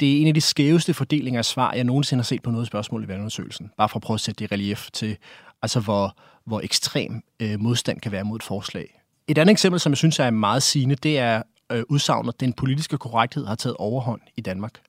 det 0.00 0.16
er 0.16 0.20
en 0.20 0.26
af 0.26 0.34
de 0.34 0.40
skæveste 0.40 0.94
fordelinger 0.94 1.38
af 1.40 1.44
svar, 1.44 1.72
jeg 1.72 1.84
nogensinde 1.84 2.20
har 2.20 2.24
set 2.24 2.42
på 2.42 2.50
noget 2.50 2.66
spørgsmål 2.66 3.04
i 3.04 3.08
valgundersøgelsen. 3.08 3.70
Bare 3.76 3.88
for 3.88 3.96
at 3.96 4.02
prøve 4.02 4.14
at 4.14 4.20
sætte 4.20 4.38
det 4.38 4.50
i 4.50 4.54
relief 4.54 4.88
til, 4.92 5.16
altså 5.62 5.80
hvor, 5.80 6.16
hvor 6.48 6.60
ekstrem 6.60 7.22
øh, 7.40 7.60
modstand 7.60 8.00
kan 8.00 8.12
være 8.12 8.24
mod 8.24 8.36
et 8.36 8.42
forslag. 8.42 9.02
Et 9.28 9.38
andet 9.38 9.52
eksempel, 9.52 9.80
som 9.80 9.92
jeg 9.92 9.96
synes 9.96 10.18
er 10.18 10.30
meget 10.30 10.62
sigende, 10.62 10.94
det 10.94 11.18
er 11.18 11.42
øh, 11.72 11.82
udsagnet, 11.88 12.34
at 12.34 12.40
den 12.40 12.52
politiske 12.52 12.98
korrekthed 12.98 13.46
har 13.46 13.54
taget 13.54 13.76
overhånd 13.76 14.20
i 14.36 14.40
Danmark. 14.40 14.80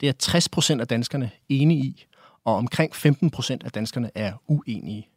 Det 0.00 0.08
er 0.08 0.12
60 0.12 0.48
procent 0.48 0.80
af 0.80 0.88
danskerne 0.88 1.30
enige 1.48 1.80
i, 1.80 2.06
og 2.44 2.54
omkring 2.54 2.94
15 2.96 3.30
procent 3.30 3.64
af 3.64 3.70
danskerne 3.70 4.10
er 4.14 4.32
uenige. 4.48 5.08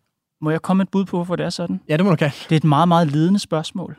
Må 0.42 0.50
jeg 0.50 0.62
komme 0.62 0.84
et 0.84 0.90
bud 0.90 1.06
på, 1.06 1.18
hvorfor 1.18 1.36
det 1.36 1.46
er 1.46 1.50
sådan? 1.50 1.82
Ja, 1.90 1.98
det 1.98 2.06
må 2.06 2.12
du 2.12 2.18
gerne. 2.20 2.34
Det 2.44 2.52
er 2.52 2.58
et 2.58 2.64
meget, 2.64 2.88
meget 2.88 3.08
ledende 3.08 3.40
spørgsmål. 3.40 3.98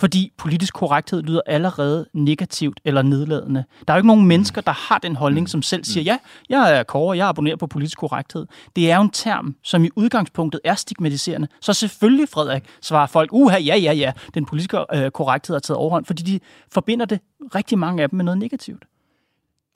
Fordi 0.00 0.32
politisk 0.36 0.74
korrekthed 0.74 1.22
lyder 1.22 1.40
allerede 1.46 2.06
negativt 2.12 2.80
eller 2.84 3.02
nedladende. 3.02 3.64
Der 3.88 3.92
er 3.92 3.96
jo 3.96 3.98
ikke 3.98 4.06
nogen 4.06 4.26
mennesker, 4.26 4.60
der 4.60 4.72
har 4.72 4.98
den 4.98 5.16
holdning, 5.16 5.48
som 5.48 5.62
selv 5.62 5.84
siger, 5.84 6.04
ja, 6.04 6.18
jeg 6.48 6.78
er 6.78 6.82
kåre, 6.82 7.16
jeg 7.16 7.28
abonnerer 7.28 7.56
på 7.56 7.66
politisk 7.66 7.98
korrekthed. 7.98 8.46
Det 8.76 8.90
er 8.90 8.96
jo 8.96 9.02
en 9.02 9.10
term, 9.10 9.56
som 9.62 9.84
i 9.84 9.90
udgangspunktet 9.96 10.60
er 10.64 10.74
stigmatiserende. 10.74 11.48
Så 11.60 11.72
selvfølgelig, 11.72 12.28
Frederik, 12.28 12.64
svarer 12.80 13.06
folk, 13.06 13.32
uha, 13.32 13.58
ja, 13.58 13.76
ja, 13.76 13.92
ja, 13.92 14.12
den 14.34 14.46
politiske 14.46 14.78
øh, 14.94 15.10
korrekthed 15.10 15.54
har 15.54 15.60
taget 15.60 15.78
overhånd, 15.78 16.04
fordi 16.04 16.22
de 16.22 16.40
forbinder 16.72 17.06
det, 17.06 17.20
rigtig 17.54 17.78
mange 17.78 18.02
af 18.02 18.08
dem, 18.08 18.16
med 18.16 18.24
noget 18.24 18.38
negativt. 18.38 18.84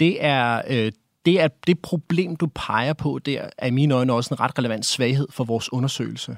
Det 0.00 0.24
er, 0.24 0.62
øh, 0.68 0.92
det 1.24 1.40
er 1.40 1.48
det 1.66 1.78
problem, 1.78 2.36
du 2.36 2.46
peger 2.54 2.92
på, 2.92 3.18
der 3.26 3.48
er 3.58 3.66
i 3.66 3.70
mine 3.70 3.94
øjne 3.94 4.12
også 4.12 4.34
en 4.34 4.40
ret 4.40 4.58
relevant 4.58 4.86
svaghed 4.86 5.28
for 5.30 5.44
vores 5.44 5.72
undersøgelse. 5.72 6.36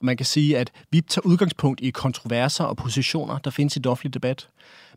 Og 0.00 0.06
man 0.06 0.16
kan 0.16 0.26
sige, 0.26 0.58
at 0.58 0.70
vi 0.90 1.00
tager 1.00 1.26
udgangspunkt 1.26 1.80
i 1.80 1.90
kontroverser 1.90 2.64
og 2.64 2.76
positioner, 2.76 3.38
der 3.38 3.50
findes 3.50 3.76
i 3.76 3.78
den 3.78 3.90
offentlige 3.90 4.12
debat. 4.12 4.48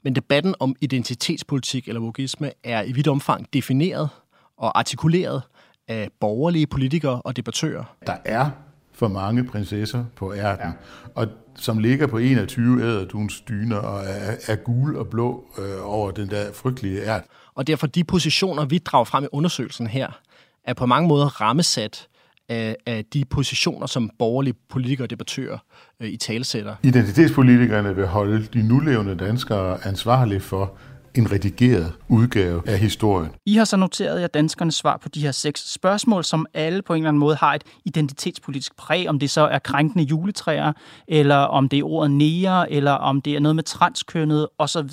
Men 0.04 0.16
debatten 0.16 0.56
om 0.60 0.76
identitetspolitik 0.82 1.88
eller 1.88 2.02
vogisme 2.02 2.52
er 2.64 2.84
i 2.84 2.92
vidt 2.92 3.08
omfang 3.08 3.48
defineret 3.54 4.10
og 4.58 4.80
artikuleret 4.80 5.42
af 5.88 6.10
borgerlige 6.20 6.68
politikere 6.68 7.22
og 7.22 7.38
debattører. 7.38 7.84
Der 8.08 8.18
er 8.26 8.50
for 8.94 9.08
mange 9.08 9.44
prinsesser 9.44 10.06
på 10.16 10.34
ærten, 10.34 10.68
ja. 10.68 10.72
og 11.16 11.28
som 11.56 11.78
ligger 11.80 12.08
på 12.08 12.18
21 12.18 12.84
æderduns 12.84 13.42
dyner 13.42 13.78
og 13.78 14.04
er, 14.04 14.36
er 14.48 14.56
gul 14.56 14.98
og 14.98 15.08
blå 15.08 15.46
øh, 15.60 15.94
over 15.94 16.12
den 16.12 16.30
der 16.30 16.54
frygtelige 16.54 17.02
ært. 17.02 17.24
Og 17.56 17.68
derfor 17.68 17.88
de 17.88 18.04
positioner, 18.04 18.66
vi 18.66 18.78
drager 18.78 19.06
frem 19.06 19.24
i 19.24 19.28
undersøgelsen 19.32 19.88
her, 19.88 20.20
er 20.64 20.74
på 20.74 20.86
mange 20.86 21.08
måder 21.08 21.42
rammesat 21.42 22.08
af, 22.50 22.76
af 22.86 23.06
de 23.06 23.26
positioner, 23.26 23.88
som 23.88 24.10
borgerlige 24.20 24.54
politikere 24.70 25.06
og 25.06 25.10
debattører 25.10 25.58
øh, 26.00 26.10
i 26.10 26.18
talesætter. 26.18 26.76
Identitetspolitikerne 26.84 27.96
vil 27.96 28.08
holde 28.08 28.46
de 28.54 28.68
nulevende 28.68 29.16
danskere 29.16 29.88
ansvarlige 29.88 30.40
for 30.40 30.78
en 31.16 31.32
redigeret 31.32 31.94
udgave 32.10 32.62
af 32.70 32.80
historien. 32.80 33.32
I 33.46 33.56
har 33.56 33.66
så 33.66 33.78
noteret 33.78 34.22
jer 34.22 34.28
danskernes 34.28 34.76
svar 34.76 34.98
på 34.98 35.10
de 35.10 35.22
her 35.22 35.32
seks 35.32 35.74
spørgsmål, 35.74 36.24
som 36.24 36.46
alle 36.54 36.82
på 36.82 36.94
en 36.94 36.98
eller 36.98 37.10
anden 37.10 37.20
måde 37.20 37.36
har 37.36 37.54
et 37.54 37.64
identitetspolitisk 37.86 38.76
præg, 38.76 39.10
om 39.10 39.20
det 39.20 39.30
så 39.30 39.42
er 39.42 39.60
krænkende 39.60 40.04
juletræer, 40.04 40.74
eller 41.08 41.36
om 41.36 41.70
det 41.70 41.80
er 41.80 41.84
ordet 41.84 42.12
nære, 42.12 42.72
eller 42.72 42.92
om 42.92 43.22
det 43.22 43.36
er 43.36 43.40
noget 43.40 43.56
med 43.56 43.64
transkønnet 43.64 44.48
osv. 44.58 44.90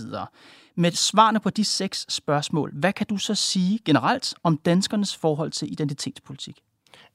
Med 0.76 0.92
svarene 0.92 1.40
på 1.40 1.50
de 1.50 1.64
seks 1.64 2.06
spørgsmål, 2.08 2.72
hvad 2.74 2.92
kan 2.92 3.06
du 3.06 3.16
så 3.16 3.34
sige 3.34 3.78
generelt 3.84 4.34
om 4.42 4.56
danskernes 4.56 5.16
forhold 5.16 5.50
til 5.50 5.72
identitetspolitik? 5.72 6.56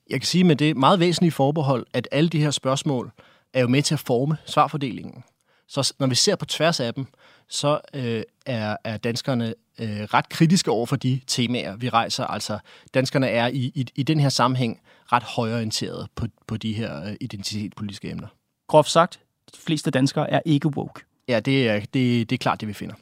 Jeg 0.10 0.22
kan 0.22 0.28
sige 0.28 0.44
med 0.44 0.56
det 0.56 0.78
meget 0.78 1.00
væsentlige 1.00 1.32
forbehold, 1.32 1.86
at 1.94 2.08
alle 2.12 2.30
de 2.30 2.40
her 2.40 2.52
spørgsmål 2.52 3.12
er 3.54 3.62
jo 3.62 3.68
med 3.68 3.82
til 3.82 3.94
at 3.94 4.00
forme 4.00 4.38
svarfordelingen. 4.46 5.24
Så 5.68 5.94
når 6.00 6.08
vi 6.08 6.16
ser 6.16 6.36
på 6.36 6.46
tværs 6.46 6.80
af 6.80 6.94
dem, 6.94 7.06
så 7.50 7.80
øh, 7.94 8.24
er, 8.46 8.78
er 8.84 8.98
danskerne 8.98 9.54
øh, 9.80 10.02
ret 10.02 10.30
kritiske 10.30 10.72
over 10.72 10.86
for 10.86 10.96
de 10.96 11.20
temaer, 11.28 11.76
vi 11.76 11.90
rejser. 11.90 12.26
Altså, 12.26 12.60
danskerne 12.94 13.28
er 13.28 13.48
i, 13.48 13.72
i, 13.76 13.86
i 13.96 14.04
den 14.04 14.20
her 14.20 14.30
sammenhæng 14.30 14.82
ret 15.12 15.24
højorienteret 15.24 16.08
på, 16.16 16.28
på 16.48 16.58
de 16.58 16.74
her 16.74 17.06
øh, 17.06 17.16
identitetspolitiske 17.22 18.10
emner. 18.10 18.28
Groft 18.68 18.90
sagt, 18.90 19.20
de 19.56 19.60
fleste 19.66 19.92
danskere 19.92 20.30
er 20.30 20.42
ikke 20.46 20.68
woke. 20.68 21.02
Ja, 21.28 21.40
det 21.40 21.70
er, 21.70 21.80
det, 21.80 22.30
det 22.30 22.32
er 22.32 22.38
klart 22.38 22.60
det, 22.62 22.68
vi 22.68 22.74
finder. 22.74 22.96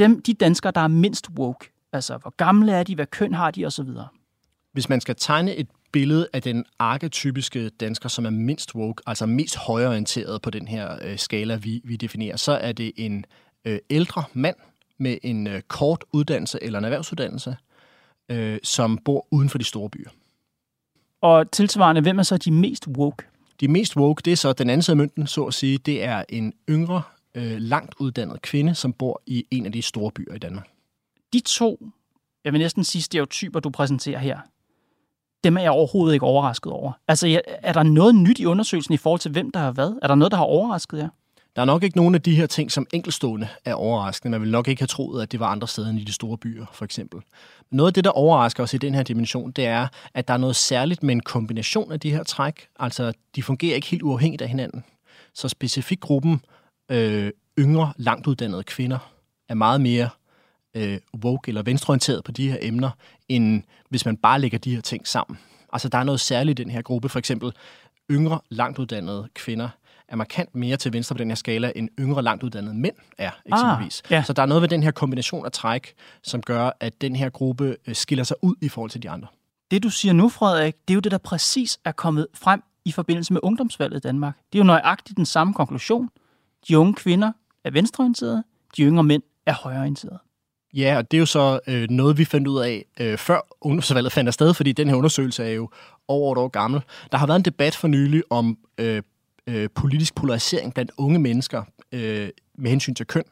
Dem, 0.00 0.22
de 0.22 0.34
danskere, 0.34 0.72
der 0.74 0.80
er 0.80 0.88
mindst 0.88 1.30
woke, 1.38 1.70
altså 1.92 2.16
hvor 2.16 2.34
gamle 2.36 2.72
er 2.72 2.82
de, 2.82 2.94
hvad 2.94 3.06
køn 3.06 3.34
har 3.34 3.50
de 3.50 3.66
osv. 3.66 3.88
Hvis 4.72 4.88
man 4.88 5.00
skal 5.00 5.16
tegne 5.16 5.54
et 5.54 5.68
billede 5.92 6.28
af 6.32 6.42
den 6.42 6.64
arketypiske 6.78 7.68
dansker, 7.68 8.08
som 8.08 8.26
er 8.26 8.30
mindst 8.30 8.74
woke, 8.74 9.02
altså 9.06 9.26
mest 9.26 9.56
højorienteret 9.56 10.42
på 10.42 10.50
den 10.50 10.68
her 10.68 10.98
øh, 11.04 11.18
skala, 11.18 11.56
vi, 11.56 11.80
vi 11.84 11.96
definerer, 11.96 12.36
så 12.36 12.52
er 12.52 12.72
det 12.72 12.92
en 12.96 13.24
øh, 13.64 13.78
ældre 13.90 14.24
mand 14.32 14.56
med 14.98 15.18
en 15.22 15.46
øh, 15.46 15.60
kort 15.68 16.04
uddannelse 16.12 16.58
eller 16.62 16.78
en 16.78 16.84
erhvervsuddannelse, 16.84 17.56
øh, 18.28 18.58
som 18.62 18.98
bor 19.04 19.26
uden 19.30 19.48
for 19.48 19.58
de 19.58 19.64
store 19.64 19.90
byer. 19.90 20.10
Og 21.20 21.50
tilsvarende, 21.50 22.00
hvem 22.00 22.18
er 22.18 22.22
så 22.22 22.36
de 22.36 22.50
mest 22.50 22.86
woke? 22.88 23.24
De 23.60 23.68
mest 23.68 23.96
woke, 23.96 24.22
det 24.24 24.32
er 24.32 24.36
så 24.36 24.52
den 24.52 24.70
anden 24.70 24.82
side 24.82 24.92
af 24.92 24.96
mønten, 24.96 25.26
så 25.26 25.44
at 25.44 25.54
sige, 25.54 25.78
det 25.78 26.04
er 26.04 26.24
en 26.28 26.52
yngre, 26.70 27.02
øh, 27.34 27.56
langt 27.58 27.94
uddannet 27.98 28.42
kvinde, 28.42 28.74
som 28.74 28.92
bor 28.92 29.22
i 29.26 29.46
en 29.50 29.66
af 29.66 29.72
de 29.72 29.82
store 29.82 30.10
byer 30.10 30.34
i 30.34 30.38
Danmark. 30.38 30.68
De 31.32 31.40
to, 31.40 31.90
jeg 32.44 32.52
vil 32.52 32.60
næsten 32.60 32.84
sige 32.84 33.02
stereotyper, 33.02 33.60
du 33.60 33.70
præsenterer 33.70 34.18
her, 34.18 34.38
dem 35.44 35.56
er 35.56 35.60
jeg 35.60 35.70
overhovedet 35.70 36.14
ikke 36.14 36.26
overrasket 36.26 36.72
over. 36.72 36.92
Altså, 37.08 37.40
er 37.46 37.72
der 37.72 37.82
noget 37.82 38.14
nyt 38.14 38.38
i 38.38 38.46
undersøgelsen 38.46 38.94
i 38.94 38.96
forhold 38.96 39.20
til, 39.20 39.30
hvem 39.30 39.50
der 39.50 39.60
har 39.60 39.72
været? 39.72 39.98
Er 40.02 40.06
der 40.06 40.14
noget, 40.14 40.30
der 40.30 40.36
har 40.36 40.44
overrasket 40.44 40.98
jer? 40.98 41.08
Der 41.56 41.62
er 41.62 41.66
nok 41.66 41.82
ikke 41.82 41.96
nogen 41.96 42.14
af 42.14 42.22
de 42.22 42.36
her 42.36 42.46
ting, 42.46 42.72
som 42.72 42.86
enkelstående 42.92 43.48
er 43.64 43.74
overraskende. 43.74 44.30
Man 44.30 44.40
vil 44.40 44.50
nok 44.50 44.68
ikke 44.68 44.82
have 44.82 44.86
troet, 44.86 45.22
at 45.22 45.32
det 45.32 45.40
var 45.40 45.46
andre 45.46 45.68
steder 45.68 45.90
end 45.90 45.98
i 45.98 46.04
de 46.04 46.12
store 46.12 46.38
byer, 46.38 46.66
for 46.72 46.84
eksempel. 46.84 47.20
Noget 47.70 47.90
af 47.90 47.94
det, 47.94 48.04
der 48.04 48.10
overrasker 48.10 48.62
os 48.62 48.74
i 48.74 48.78
den 48.78 48.94
her 48.94 49.02
dimension, 49.02 49.50
det 49.50 49.66
er, 49.66 49.88
at 50.14 50.28
der 50.28 50.34
er 50.34 50.38
noget 50.38 50.56
særligt 50.56 51.02
med 51.02 51.14
en 51.14 51.20
kombination 51.20 51.92
af 51.92 52.00
de 52.00 52.10
her 52.10 52.22
træk. 52.22 52.68
Altså, 52.78 53.12
de 53.36 53.42
fungerer 53.42 53.74
ikke 53.74 53.86
helt 53.86 54.02
uafhængigt 54.02 54.42
af 54.42 54.48
hinanden. 54.48 54.84
Så 55.34 55.48
specifikt 55.48 56.00
gruppen 56.00 56.40
øh, 56.90 57.32
yngre, 57.58 57.92
langt 57.96 58.26
uddannede 58.26 58.62
kvinder 58.62 58.98
er 59.48 59.54
meget 59.54 59.80
mere 59.80 60.08
øh, 60.74 60.98
woke 61.24 61.48
eller 61.48 61.62
venstreorienteret 61.62 62.24
på 62.24 62.32
de 62.32 62.50
her 62.50 62.58
emner, 62.62 62.90
end 63.28 63.62
hvis 63.88 64.06
man 64.06 64.16
bare 64.16 64.40
lægger 64.40 64.58
de 64.58 64.74
her 64.74 64.80
ting 64.80 65.08
sammen. 65.08 65.38
Altså, 65.72 65.88
der 65.88 65.98
er 65.98 66.04
noget 66.04 66.20
særligt 66.20 66.60
i 66.60 66.62
den 66.62 66.70
her 66.70 66.82
gruppe. 66.82 67.08
For 67.08 67.18
eksempel, 67.18 67.52
yngre, 68.10 68.40
langt 68.48 68.78
uddannede 68.78 69.28
kvinder 69.34 69.68
er 70.08 70.16
markant 70.16 70.54
mere 70.54 70.76
til 70.76 70.92
venstre 70.92 71.14
på 71.14 71.18
den 71.18 71.30
her 71.30 71.34
skala, 71.34 71.72
end 71.76 71.88
yngre, 72.00 72.22
langt 72.22 72.42
uddannede 72.42 72.74
mænd 72.74 72.94
er, 73.18 73.30
eksempelvis. 73.46 74.02
Ah, 74.04 74.12
ja. 74.12 74.22
Så 74.22 74.32
der 74.32 74.42
er 74.42 74.46
noget 74.46 74.62
ved 74.62 74.68
den 74.68 74.82
her 74.82 74.90
kombination 74.90 75.44
af 75.44 75.52
træk, 75.52 75.94
som 76.22 76.42
gør, 76.42 76.70
at 76.80 77.00
den 77.00 77.16
her 77.16 77.28
gruppe 77.28 77.76
øh, 77.86 77.94
skiller 77.94 78.24
sig 78.24 78.36
ud 78.42 78.54
i 78.62 78.68
forhold 78.68 78.90
til 78.90 79.02
de 79.02 79.10
andre. 79.10 79.28
Det, 79.70 79.82
du 79.82 79.90
siger 79.90 80.12
nu, 80.12 80.28
Frederik, 80.28 80.74
det 80.88 80.92
er 80.92 80.94
jo 80.94 81.00
det, 81.00 81.12
der 81.12 81.18
præcis 81.18 81.78
er 81.84 81.92
kommet 81.92 82.26
frem 82.34 82.62
i 82.84 82.92
forbindelse 82.92 83.32
med 83.32 83.40
ungdomsvalget 83.42 83.96
i 83.96 84.00
Danmark. 84.00 84.36
Det 84.52 84.58
er 84.58 84.62
jo 84.62 84.66
nøjagtigt 84.66 85.16
den 85.16 85.26
samme 85.26 85.54
konklusion. 85.54 86.08
De 86.68 86.78
unge 86.78 86.94
kvinder 86.94 87.32
er 87.64 87.70
venstreorienterede, 87.70 88.44
de 88.76 88.82
yngre 88.82 89.04
mænd 89.04 89.22
er 89.46 89.54
højreorienterede. 89.54 90.18
Ja, 90.74 90.96
og 90.96 91.10
det 91.10 91.16
er 91.16 91.20
jo 91.20 91.26
så 91.26 91.60
øh, 91.66 91.90
noget, 91.90 92.18
vi 92.18 92.24
fandt 92.24 92.48
ud 92.48 92.60
af, 92.60 92.84
øh, 93.00 93.18
før 93.18 93.40
ungdomsvalget 93.60 94.12
fandt 94.12 94.28
afsted, 94.28 94.54
fordi 94.54 94.72
den 94.72 94.88
her 94.88 94.94
undersøgelse 94.94 95.44
er 95.44 95.50
jo 95.50 95.70
over 96.08 96.32
et 96.32 96.38
år 96.38 96.48
gammel. 96.48 96.80
Der 97.12 97.18
har 97.18 97.26
været 97.26 97.38
en 97.38 97.44
debat 97.44 97.76
for 97.76 97.88
nylig 97.88 98.22
om 98.30 98.58
øh, 98.78 99.02
øh, 99.46 99.68
politisk 99.74 100.14
polarisering 100.14 100.74
blandt 100.74 100.90
unge 100.98 101.18
mennesker 101.18 101.62
øh, 101.92 102.28
med 102.54 102.70
hensyn 102.70 102.94
til 102.94 103.06
køn. 103.06 103.24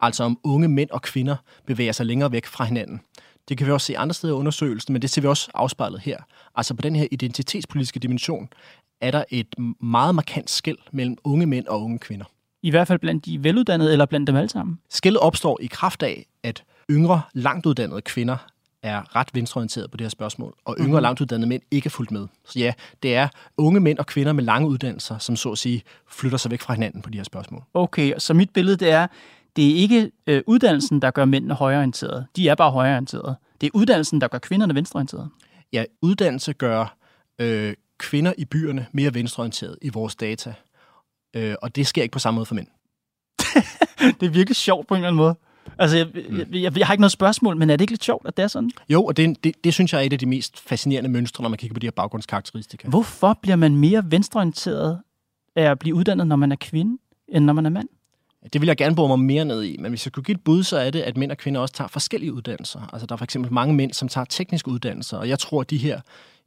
Altså 0.00 0.24
om 0.24 0.38
unge 0.44 0.68
mænd 0.68 0.90
og 0.90 1.02
kvinder 1.02 1.36
bevæger 1.66 1.92
sig 1.92 2.06
længere 2.06 2.32
væk 2.32 2.46
fra 2.46 2.64
hinanden. 2.64 3.00
Det 3.48 3.58
kan 3.58 3.66
vi 3.66 3.72
også 3.72 3.86
se 3.86 3.98
andre 3.98 4.14
steder 4.14 4.34
i 4.34 4.36
undersøgelsen, 4.36 4.92
men 4.92 5.02
det 5.02 5.10
ser 5.10 5.22
vi 5.22 5.28
også 5.28 5.50
afspejlet 5.54 6.00
her. 6.00 6.18
Altså 6.54 6.74
på 6.74 6.82
den 6.82 6.96
her 6.96 7.06
identitetspolitiske 7.10 8.00
dimension 8.00 8.48
er 9.00 9.10
der 9.10 9.24
et 9.30 9.54
meget 9.80 10.14
markant 10.14 10.50
skæld 10.50 10.78
mellem 10.92 11.16
unge 11.24 11.46
mænd 11.46 11.66
og 11.66 11.82
unge 11.82 11.98
kvinder. 11.98 12.24
I 12.62 12.70
hvert 12.70 12.88
fald 12.88 12.98
blandt 12.98 13.26
de 13.26 13.44
veluddannede 13.44 13.92
eller 13.92 14.06
blandt 14.06 14.26
dem 14.26 14.36
alle 14.36 14.48
sammen? 14.48 14.78
Skældet 14.90 15.20
opstår 15.20 15.58
i 15.60 15.66
kraft 15.66 16.02
af, 16.02 16.26
at 16.42 16.64
yngre, 16.90 17.22
langt 17.34 17.66
uddannede 17.66 18.00
kvinder 18.00 18.36
er 18.82 19.16
ret 19.16 19.28
venstreorienteret 19.34 19.90
på 19.90 19.96
det 19.96 20.04
her 20.04 20.08
spørgsmål, 20.08 20.54
og 20.64 20.74
yngre, 20.78 20.86
mm-hmm. 20.86 21.02
langt 21.02 21.20
uddannede 21.20 21.48
mænd 21.48 21.62
ikke 21.70 21.86
er 21.86 21.90
fuldt 21.90 22.10
med. 22.10 22.26
Så 22.44 22.58
ja, 22.58 22.72
det 23.02 23.14
er 23.14 23.28
unge 23.56 23.80
mænd 23.80 23.98
og 23.98 24.06
kvinder 24.06 24.32
med 24.32 24.44
lange 24.44 24.68
uddannelser, 24.68 25.18
som 25.18 25.36
så 25.36 25.52
at 25.52 25.58
sige 25.58 25.82
flytter 26.08 26.38
sig 26.38 26.50
væk 26.50 26.60
fra 26.60 26.74
hinanden 26.74 27.02
på 27.02 27.10
de 27.10 27.18
her 27.18 27.24
spørgsmål. 27.24 27.62
Okay, 27.74 28.12
så 28.18 28.34
mit 28.34 28.50
billede 28.50 28.76
det 28.76 28.90
er, 28.90 29.06
det 29.56 29.70
er 29.70 29.74
ikke 29.74 30.10
øh, 30.26 30.42
uddannelsen, 30.46 31.02
der 31.02 31.10
gør 31.10 31.24
mændene 31.24 31.54
højreorienterede. 31.54 32.26
De 32.36 32.48
er 32.48 32.54
bare 32.54 32.70
højreorienterede. 32.70 33.36
Det 33.60 33.66
er 33.66 33.70
uddannelsen, 33.74 34.20
der 34.20 34.28
gør 34.28 34.38
kvinderne 34.38 34.74
venstreorienterede. 34.74 35.28
Ja, 35.72 35.84
uddannelse 36.02 36.52
gør 36.52 36.96
øh, 37.38 37.74
kvinder 37.98 38.32
i 38.38 38.44
byerne 38.44 38.86
mere 38.92 39.14
venstreorienterede 39.14 39.76
i 39.82 39.88
vores 39.88 40.16
data. 40.16 40.54
Øh, 41.34 41.54
og 41.62 41.76
det 41.76 41.86
sker 41.86 42.02
ikke 42.02 42.12
på 42.12 42.18
samme 42.18 42.36
måde 42.36 42.46
for 42.46 42.54
mænd. 42.54 42.66
det 44.20 44.26
er 44.26 44.30
virkelig 44.30 44.56
sjovt 44.56 44.86
på 44.86 44.94
en 44.94 44.98
eller 44.98 45.08
anden 45.08 45.16
måde. 45.16 45.34
Altså, 45.78 45.96
jeg, 45.96 46.06
jeg, 46.14 46.46
jeg, 46.52 46.78
jeg 46.78 46.86
har 46.86 46.94
ikke 46.94 47.00
noget 47.00 47.12
spørgsmål, 47.12 47.56
men 47.56 47.70
er 47.70 47.76
det 47.76 47.80
ikke 47.80 47.92
lidt 47.92 48.04
sjovt, 48.04 48.26
at 48.26 48.36
det 48.36 48.42
er 48.42 48.48
sådan? 48.48 48.70
Jo, 48.88 49.04
og 49.04 49.16
det, 49.16 49.44
det, 49.44 49.64
det 49.64 49.74
synes 49.74 49.92
jeg 49.92 49.98
er 49.98 50.02
et 50.02 50.12
af 50.12 50.18
de 50.18 50.26
mest 50.26 50.60
fascinerende 50.60 51.10
mønstre, 51.10 51.42
når 51.42 51.48
man 51.48 51.58
kigger 51.58 51.74
på 51.74 51.78
de 51.78 51.86
her 51.86 51.92
baggrundskarakteristika. 51.92 52.88
Hvorfor 52.88 53.38
bliver 53.42 53.56
man 53.56 53.76
mere 53.76 54.10
venstreorienteret 54.10 54.98
af 55.56 55.70
at 55.70 55.78
blive 55.78 55.94
uddannet, 55.94 56.26
når 56.26 56.36
man 56.36 56.52
er 56.52 56.56
kvinde, 56.60 56.98
end 57.28 57.44
når 57.44 57.52
man 57.52 57.66
er 57.66 57.70
mand? 57.70 57.88
Det 58.52 58.60
vil 58.60 58.66
jeg 58.66 58.76
gerne 58.76 58.96
bruge 58.96 59.08
mig 59.08 59.18
mere 59.18 59.44
ned 59.44 59.62
i, 59.62 59.76
men 59.76 59.90
hvis 59.90 60.06
jeg 60.06 60.12
kunne 60.12 60.22
give 60.24 60.34
et 60.34 60.44
bud, 60.44 60.62
så 60.62 60.78
er 60.78 60.90
det, 60.90 61.00
at 61.00 61.16
mænd 61.16 61.30
og 61.30 61.36
kvinder 61.36 61.60
også 61.60 61.74
tager 61.74 61.88
forskellige 61.88 62.32
uddannelser. 62.32 62.88
Altså, 62.92 63.06
der 63.06 63.12
er 63.12 63.16
for 63.16 63.24
eksempel 63.24 63.52
mange 63.52 63.74
mænd, 63.74 63.92
som 63.92 64.08
tager 64.08 64.24
tekniske 64.24 64.70
uddannelser, 64.70 65.16
og 65.16 65.28
jeg 65.28 65.38
tror, 65.38 65.60
at 65.60 65.70
de 65.70 65.76
her 65.78 66.00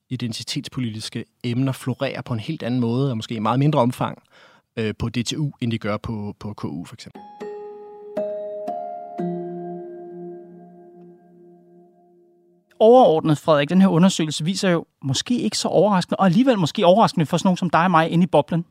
identitetspolitiske 0.10 1.26
emner 1.44 1.72
florerer 1.72 2.22
på 2.22 2.34
en 2.34 2.40
helt 2.40 2.64
anden 2.64 2.80
måde, 2.80 3.12
og 3.12 3.18
måske 3.18 3.36
i 3.36 3.40
meget 3.40 3.60
mindre 3.60 3.80
omfang 3.80 4.22
øh, 4.78 4.94
på 5.00 5.10
DTU, 5.10 5.52
end 5.62 5.72
de 5.72 5.78
gør 5.78 5.98
på, 5.98 6.36
på 6.40 6.54
KU 6.54 6.86
for 6.86 6.94
eksempel. 6.94 7.22
overordnet, 12.80 13.38
Frederik, 13.38 13.70
den 13.70 13.82
her 13.82 13.88
undersøgelse 13.88 14.46
viser 14.46 14.70
jo 14.70 14.86
måske 15.02 15.40
ikke 15.40 15.58
så 15.58 15.68
overraskende, 15.68 16.20
og 16.20 16.26
alligevel 16.26 16.60
måske 16.60 16.86
overraskende 16.86 17.26
for 17.26 17.38
sådan 17.38 17.48
nogen 17.48 17.58
som 17.58 17.70
dig 17.70 17.84
og 17.84 17.92
mig 17.92 18.10
inde 18.10 18.24
i 18.24 18.28
boblen, 18.28 18.66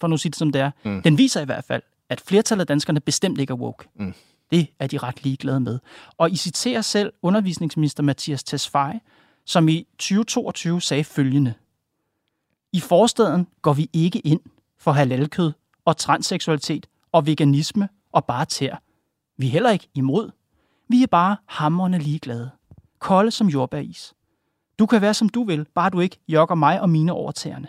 for 0.00 0.06
nu 0.06 0.14
at 0.14 0.20
sige 0.20 0.30
det 0.30 0.38
som 0.38 0.52
det 0.52 0.60
er. 0.60 0.70
Mm. 0.84 1.02
Den 1.02 1.18
viser 1.18 1.40
i 1.40 1.44
hvert 1.44 1.64
fald, 1.64 1.82
at 2.08 2.20
flertallet 2.20 2.60
af 2.60 2.66
danskerne 2.66 3.00
bestemt 3.00 3.40
ikke 3.40 3.50
er 3.50 3.56
woke. 3.56 3.88
Mm. 3.94 4.14
Det 4.50 4.66
er 4.78 4.86
de 4.86 4.98
ret 4.98 5.24
ligeglade 5.24 5.60
med. 5.60 5.78
Og 6.16 6.30
I 6.30 6.36
citerer 6.36 6.80
selv 6.80 7.12
undervisningsminister 7.22 8.02
Mathias 8.02 8.44
Tesfaye, 8.44 9.00
som 9.44 9.68
i 9.68 9.86
2022 9.98 10.80
sagde 10.80 11.04
følgende. 11.04 11.54
I 12.72 12.80
forstaden 12.80 13.46
går 13.62 13.72
vi 13.72 13.90
ikke 13.92 14.18
ind 14.18 14.40
for 14.80 14.92
halalkød 14.92 15.52
og 15.84 15.96
transseksualitet 15.96 16.86
og 17.12 17.26
veganisme 17.26 17.88
og 18.12 18.24
bare 18.24 18.44
tær. 18.44 18.82
Vi 19.36 19.46
er 19.46 19.50
heller 19.50 19.70
ikke 19.70 19.88
imod. 19.94 20.30
Vi 20.88 21.02
er 21.02 21.06
bare 21.06 21.36
hammerne 21.46 21.98
ligeglade 21.98 22.50
kolde 23.00 23.30
som 23.30 23.48
jordbæris. 23.48 24.14
Du 24.78 24.86
kan 24.86 25.00
være 25.00 25.14
som 25.14 25.28
du 25.28 25.44
vil, 25.44 25.66
bare 25.74 25.90
du 25.90 26.00
ikke 26.00 26.18
jokker 26.28 26.54
mig 26.54 26.80
og 26.80 26.90
mine 26.90 27.12
overtagerne. 27.12 27.68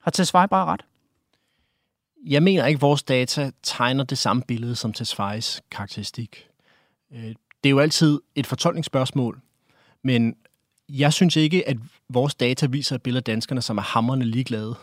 Har 0.00 0.10
Tesfaye 0.10 0.48
bare 0.48 0.64
ret? 0.64 0.84
Jeg 2.26 2.42
mener 2.42 2.66
ikke, 2.66 2.78
at 2.78 2.82
vores 2.82 3.02
data 3.02 3.50
tegner 3.62 4.04
det 4.04 4.18
samme 4.18 4.42
billede 4.48 4.76
som 4.76 4.92
Tesfayes 4.92 5.62
karakteristik. 5.70 6.48
Øh, 7.12 7.34
det 7.64 7.68
er 7.68 7.70
jo 7.70 7.78
altid 7.78 8.20
et 8.34 8.46
fortolkningsspørgsmål, 8.46 9.40
men 10.04 10.36
jeg 10.88 11.12
synes 11.12 11.36
ikke, 11.36 11.68
at 11.68 11.76
vores 12.08 12.34
data 12.34 12.66
viser 12.66 12.94
et 12.94 13.02
billede 13.02 13.20
af 13.20 13.24
danskerne, 13.24 13.62
som 13.62 13.78
er 13.78 13.82
hammerne 13.82 14.24
ligeglade. 14.24 14.74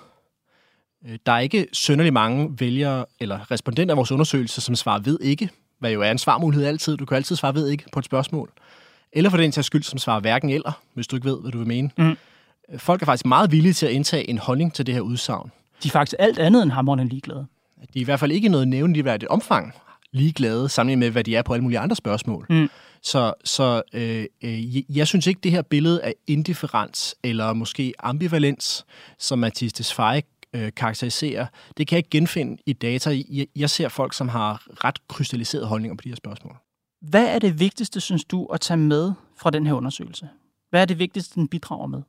Øh, 1.07 1.17
der 1.25 1.31
er 1.31 1.39
ikke 1.39 1.67
sønderlig 1.73 2.13
mange 2.13 2.59
vælgere 2.59 3.05
eller 3.19 3.51
respondenter 3.51 3.93
af 3.93 3.97
vores 3.97 4.11
undersøgelse, 4.11 4.61
som 4.61 4.75
svarer 4.75 4.99
ved 4.99 5.19
ikke, 5.21 5.49
hvad 5.79 5.91
jo 5.91 6.01
er 6.01 6.11
en 6.11 6.17
svarmulighed 6.17 6.67
altid. 6.67 6.97
Du 6.97 7.05
kan 7.05 7.17
altid 7.17 7.35
svare 7.35 7.55
ved 7.55 7.69
ikke 7.69 7.83
på 7.91 7.99
et 7.99 8.05
spørgsmål 8.05 8.51
eller 9.13 9.29
for 9.29 9.37
den 9.37 9.51
sags 9.51 9.67
skyld, 9.67 9.83
som 9.83 9.99
svarer 9.99 10.19
hverken 10.19 10.49
eller, 10.49 10.81
hvis 10.93 11.07
du 11.07 11.15
ikke 11.15 11.29
ved, 11.29 11.41
hvad 11.41 11.51
du 11.51 11.57
vil 11.57 11.67
mene. 11.67 11.89
Mm. 11.97 12.17
Folk 12.77 13.01
er 13.01 13.05
faktisk 13.05 13.25
meget 13.25 13.51
villige 13.51 13.73
til 13.73 13.85
at 13.85 13.91
indtage 13.91 14.29
en 14.29 14.37
holdning 14.37 14.73
til 14.73 14.85
det 14.85 14.93
her 14.93 15.01
udsagn. 15.01 15.51
De 15.83 15.87
er 15.87 15.91
faktisk 15.91 16.15
alt 16.19 16.39
andet 16.39 16.63
end 16.63 16.71
hammerende 16.71 17.07
ligeglade. 17.07 17.45
De 17.93 17.99
er 17.99 18.01
i 18.01 18.03
hvert 18.03 18.19
fald 18.19 18.31
ikke 18.31 18.49
noget 18.49 18.67
nævnligt 18.67 19.25
omfang 19.29 19.73
ligeglade, 20.11 20.69
sammenlignet 20.69 20.99
med, 20.99 21.11
hvad 21.11 21.23
de 21.23 21.35
er 21.35 21.41
på 21.41 21.53
alle 21.53 21.63
mulige 21.63 21.79
andre 21.79 21.95
spørgsmål. 21.95 22.45
Mm. 22.49 22.69
Så, 23.01 23.33
så 23.43 23.81
øh, 23.93 24.25
øh, 24.43 24.97
jeg 24.97 25.07
synes 25.07 25.27
ikke, 25.27 25.39
det 25.43 25.51
her 25.51 25.61
billede 25.61 26.03
af 26.03 26.13
indifferens 26.27 27.15
eller 27.23 27.53
måske 27.53 27.93
ambivalens, 27.99 28.85
som 29.19 29.39
Mathias 29.39 29.73
Tesfaye 29.73 30.21
øh, 30.53 30.71
karakteriserer, 30.75 31.47
det 31.77 31.87
kan 31.87 31.95
jeg 31.95 31.99
ikke 31.99 32.09
genfinde 32.09 32.61
i 32.65 32.73
data. 32.73 33.09
Jeg, 33.29 33.47
jeg 33.55 33.69
ser 33.69 33.89
folk, 33.89 34.13
som 34.13 34.29
har 34.29 34.83
ret 34.85 35.07
krystalliserede 35.07 35.67
holdninger 35.67 35.95
på 35.95 36.01
de 36.03 36.09
her 36.09 36.15
spørgsmål. 36.15 36.55
Hvad 37.01 37.25
er 37.25 37.39
det 37.39 37.59
vigtigste, 37.59 38.01
synes 38.01 38.25
du, 38.25 38.45
at 38.45 38.61
tage 38.61 38.77
med 38.77 39.13
fra 39.37 39.49
den 39.49 39.65
her 39.65 39.73
undersøgelse? 39.73 40.29
Hvad 40.69 40.81
er 40.81 40.85
det 40.85 40.99
vigtigste, 40.99 41.35
den 41.35 41.47
bidrager 41.47 41.87
med? 41.87 42.01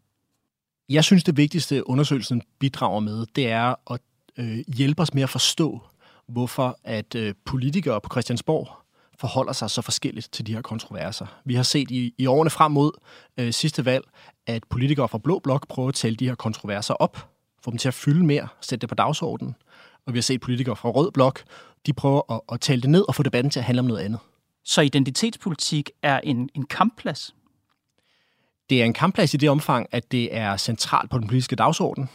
Jeg 0.88 1.04
synes, 1.04 1.24
det 1.24 1.36
vigtigste, 1.36 1.88
undersøgelsen 1.88 2.42
bidrager 2.58 3.00
med, 3.00 3.26
det 3.36 3.50
er 3.50 3.92
at 3.92 4.00
øh, 4.38 4.58
hjælpe 4.76 5.02
os 5.02 5.14
med 5.14 5.22
at 5.22 5.30
forstå, 5.30 5.80
hvorfor 6.28 6.78
at 6.84 7.14
øh, 7.14 7.34
politikere 7.44 8.00
på 8.00 8.08
Christiansborg 8.12 8.68
forholder 9.18 9.52
sig 9.52 9.70
så 9.70 9.82
forskelligt 9.82 10.32
til 10.32 10.46
de 10.46 10.54
her 10.54 10.62
kontroverser. 10.62 11.26
Vi 11.44 11.54
har 11.54 11.62
set 11.62 11.90
i, 11.90 12.14
i 12.18 12.26
årene 12.26 12.50
frem 12.50 12.72
mod 12.72 12.92
øh, 13.36 13.52
sidste 13.52 13.84
valg, 13.84 14.04
at 14.46 14.64
politikere 14.64 15.08
fra 15.08 15.18
Blå 15.18 15.38
Blok 15.38 15.68
prøver 15.68 15.88
at 15.88 15.94
tælle 15.94 16.16
de 16.16 16.28
her 16.28 16.34
kontroverser 16.34 16.94
op, 16.94 17.30
få 17.64 17.70
dem 17.70 17.78
til 17.78 17.88
at 17.88 17.94
fylde 17.94 18.24
mere, 18.24 18.48
sætte 18.60 18.80
det 18.80 18.88
på 18.88 18.94
dagsordenen. 18.94 19.54
Og 20.06 20.12
vi 20.12 20.18
har 20.18 20.22
set 20.22 20.40
politikere 20.40 20.76
fra 20.76 20.90
Rød 20.90 21.10
Blok, 21.12 21.42
de 21.86 21.92
prøver 21.92 22.32
at, 22.32 22.40
at 22.52 22.60
tale 22.60 22.82
det 22.82 22.90
ned 22.90 23.04
og 23.08 23.14
få 23.14 23.22
debatten 23.22 23.50
til 23.50 23.60
at 23.60 23.64
handle 23.64 23.80
om 23.80 23.86
noget 23.86 24.00
andet. 24.00 24.20
Så 24.64 24.80
identitetspolitik 24.80 25.90
er 26.02 26.20
en, 26.20 26.50
en 26.54 26.66
kampplads? 26.66 27.34
Det 28.70 28.80
er 28.80 28.84
en 28.84 28.92
kampplads 28.92 29.34
i 29.34 29.36
det 29.36 29.50
omfang, 29.50 29.86
at 29.90 30.12
det 30.12 30.36
er 30.36 30.56
centralt 30.56 31.10
på 31.10 31.18
den 31.18 31.26
politiske 31.26 31.56
dagsorden. 31.56 32.08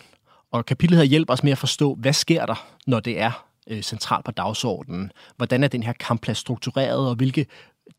Og 0.51 0.65
kapitlet 0.65 0.97
her 0.97 1.05
hjælper 1.05 1.33
os 1.33 1.43
med 1.43 1.51
at 1.51 1.57
forstå, 1.57 1.95
hvad 1.95 2.13
sker 2.13 2.45
der, 2.45 2.67
når 2.87 2.99
det 2.99 3.19
er 3.21 3.45
øh, 3.69 3.81
centralt 3.81 4.25
på 4.25 4.31
dagsordenen. 4.31 5.11
Hvordan 5.37 5.63
er 5.63 5.67
den 5.67 5.83
her 5.83 5.93
kampplads 5.93 6.37
struktureret, 6.37 7.09
og 7.09 7.15
hvilke 7.15 7.45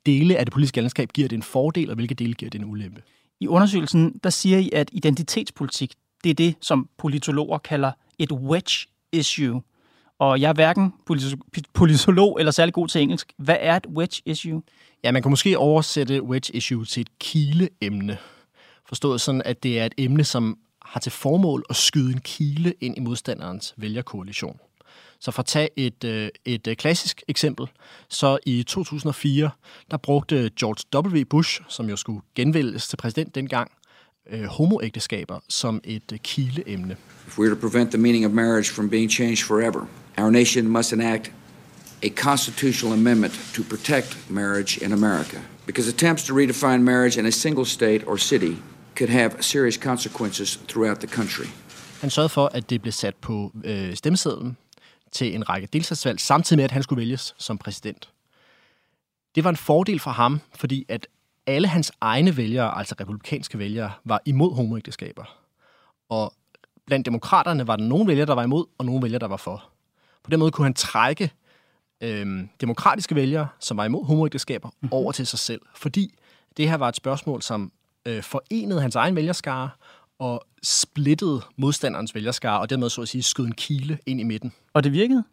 dele 0.07 0.37
af 0.37 0.47
det 0.47 0.53
politiske 0.53 0.81
landskab 0.81 1.13
giver 1.13 1.29
det 1.29 1.37
en 1.37 1.43
fordel, 1.43 1.91
og 1.91 1.95
hvilke 1.95 2.15
dele 2.15 2.35
giver 2.35 2.51
det 2.51 2.59
en 2.59 2.65
ulempe? 2.65 3.03
I 3.41 3.47
undersøgelsen, 3.47 4.21
der 4.25 4.31
siger 4.31 4.59
I, 4.59 4.71
at 4.73 4.91
identitetspolitik, 4.93 5.95
det 6.27 6.31
er 6.31 6.35
det, 6.35 6.55
som 6.61 6.89
politologer 6.99 7.59
kalder 7.59 7.93
et 8.19 8.33
wedge 8.33 8.87
issue. 9.13 9.63
Og 10.19 10.41
jeg 10.41 10.49
er 10.49 10.53
hverken 10.53 10.93
politolog 11.75 12.37
eller 12.39 12.53
særlig 12.53 12.75
god 12.75 12.89
til 12.89 13.03
engelsk. 13.03 13.33
Hvad 13.39 13.57
er 13.61 13.77
et 13.77 13.87
wedge 13.87 14.23
issue? 14.25 14.63
Ja, 15.05 15.13
man 15.13 15.23
kan 15.23 15.31
måske 15.31 15.59
oversætte 15.59 16.23
wedge 16.23 16.57
issue 16.57 16.85
til 16.85 17.01
et 17.01 17.19
kileemne. 17.19 18.19
Forstået 18.89 19.21
sådan, 19.21 19.43
at 19.45 19.63
det 19.63 19.81
er 19.81 19.85
et 19.87 19.95
emne, 19.99 20.25
som 20.25 20.59
har 20.83 21.01
til 21.01 21.13
formål 21.13 21.65
at 21.71 21.77
skyde 21.77 22.13
en 22.13 22.21
kile 22.21 22.75
ind 22.81 22.97
i 22.97 23.01
modstanderens 23.01 23.75
vælgerkoalition. 23.77 24.61
Så 25.21 25.31
for 25.31 25.43
at 25.43 25.47
tage 25.47 25.69
et, 25.77 26.05
øh, 26.05 26.29
et 26.45 26.67
øh, 26.67 26.77
klassisk 26.77 27.23
eksempel, 27.29 27.67
så 28.09 28.39
i 28.47 28.63
2004, 28.63 29.51
der 29.91 29.97
brugte 29.97 30.51
George 30.61 31.09
W. 31.09 31.25
Bush, 31.31 31.61
som 31.69 31.89
jo 31.89 31.97
skulle 31.97 32.21
genvælges 32.35 32.89
til 32.89 32.97
præsident 32.97 33.35
dengang, 33.35 33.71
øh, 34.31 34.45
homoægteskaber 34.45 35.41
som 35.49 35.81
et 35.85 36.19
kileemne. 36.23 36.97
If 37.27 37.39
we 37.39 37.47
are 37.47 37.55
to 37.55 37.61
prevent 37.61 37.91
the 37.91 38.01
meaning 38.01 38.27
of 38.27 38.33
marriage 38.33 38.73
from 38.73 38.91
being 38.91 39.13
changed 39.13 39.45
forever, 39.45 39.87
our 40.19 40.31
nation 40.31 40.69
must 40.69 40.93
enact 40.93 41.33
a 42.03 42.09
constitutional 42.09 42.99
amendment 42.99 43.33
to 43.55 43.63
protect 43.63 44.31
marriage 44.31 44.85
in 44.85 44.93
America. 44.93 45.39
Because 45.67 45.89
attempts 45.89 46.25
to 46.25 46.35
redefine 46.35 46.83
marriage 46.83 47.21
in 47.21 47.27
a 47.27 47.31
single 47.31 47.65
state 47.65 48.05
or 48.07 48.19
city 48.19 48.57
could 48.99 49.11
have 49.11 49.31
serious 49.41 49.75
consequences 49.75 50.61
throughout 50.69 50.99
the 50.99 51.09
country. 51.09 51.47
Han 52.01 52.11
sørgede 52.11 52.29
for, 52.29 52.51
at 52.55 52.71
det 52.71 52.83
blev 52.83 52.93
sat 52.93 53.15
på 53.17 53.53
øh, 53.65 53.95
stemmesedlen 53.95 54.57
til 55.13 55.35
en 55.35 55.49
række 55.49 55.69
delstatsvalg, 55.73 56.21
samtidig 56.21 56.59
med, 56.59 56.65
at 56.65 56.71
han 56.71 56.83
skulle 56.83 57.01
vælges 57.01 57.35
som 57.39 57.59
præsident. 57.59 58.09
Det 59.35 59.45
var 59.45 59.51
en 59.51 59.57
fordel 59.57 60.01
for 60.01 60.11
ham, 60.11 60.41
fordi 60.55 60.87
at 60.89 61.07
alle 61.47 61.69
hans 61.69 61.93
egne 62.01 62.37
vælgere, 62.37 62.79
altså 62.79 62.95
republikanske 63.01 63.59
vælgere, 63.59 63.93
var 64.05 64.21
imod 64.25 64.55
homoægteskaber. 64.55 65.25
Og 66.09 66.33
blandt 66.87 67.07
demokraterne 67.07 67.67
var 67.67 67.77
der 67.77 67.85
nogle 67.85 68.07
vælgere, 68.07 68.27
der 68.27 68.35
var 68.35 68.43
imod, 68.43 68.65
og 68.79 68.85
nogle 68.85 69.03
vælgere, 69.03 69.19
der 69.19 69.29
var 69.29 69.37
for. 69.37 69.71
På 70.23 70.31
den 70.31 70.39
måde 70.39 70.51
kunne 70.51 70.65
han 70.65 70.75
trække 70.75 71.33
øh, 72.01 72.45
demokratiske 72.61 73.15
vælgere, 73.15 73.49
som 73.61 73.77
var 73.77 73.85
imod 73.85 74.05
homoægteskaber, 74.05 74.69
mm-hmm. 74.69 74.89
over 74.93 75.13
til 75.13 75.27
sig 75.27 75.39
selv. 75.39 75.61
Fordi 75.75 76.15
det 76.57 76.69
her 76.69 76.77
var 76.77 76.89
et 76.89 76.97
spørgsmål, 76.97 77.43
som 77.43 77.73
øh, 78.07 78.23
forenede 78.23 78.81
hans 78.81 78.95
egen 78.95 79.17
vælgerskare, 79.17 79.71
og 80.19 80.47
splittede 80.63 81.41
modstanderens 81.57 82.15
vælgerskare, 82.15 82.61
og 82.61 82.71
dermed 82.71 82.91
så 82.91 83.03
at 83.03 83.09
sige 83.09 83.23
skød 83.23 83.47
en 83.47 83.55
kile 83.55 83.99
ind 84.07 84.21
i 84.21 84.23
midten. 84.23 84.53
Og 84.75 84.85
det 84.85 84.93
virkede? 84.93 85.25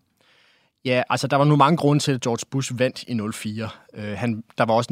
Ja, 0.86 1.04
altså 1.10 1.28
der 1.28 1.38
var 1.38 1.44
nu 1.44 1.56
mange 1.56 1.78
grunde 1.78 2.04
til, 2.04 2.12
at 2.12 2.22
George 2.22 2.46
Bush 2.52 2.80
vandt 2.80 3.04
i 3.08 3.20
04. 3.34 3.70
Øh, 3.94 4.18
han, 4.18 4.44
der 4.58 4.66
var 4.66 4.74
også 4.74 4.90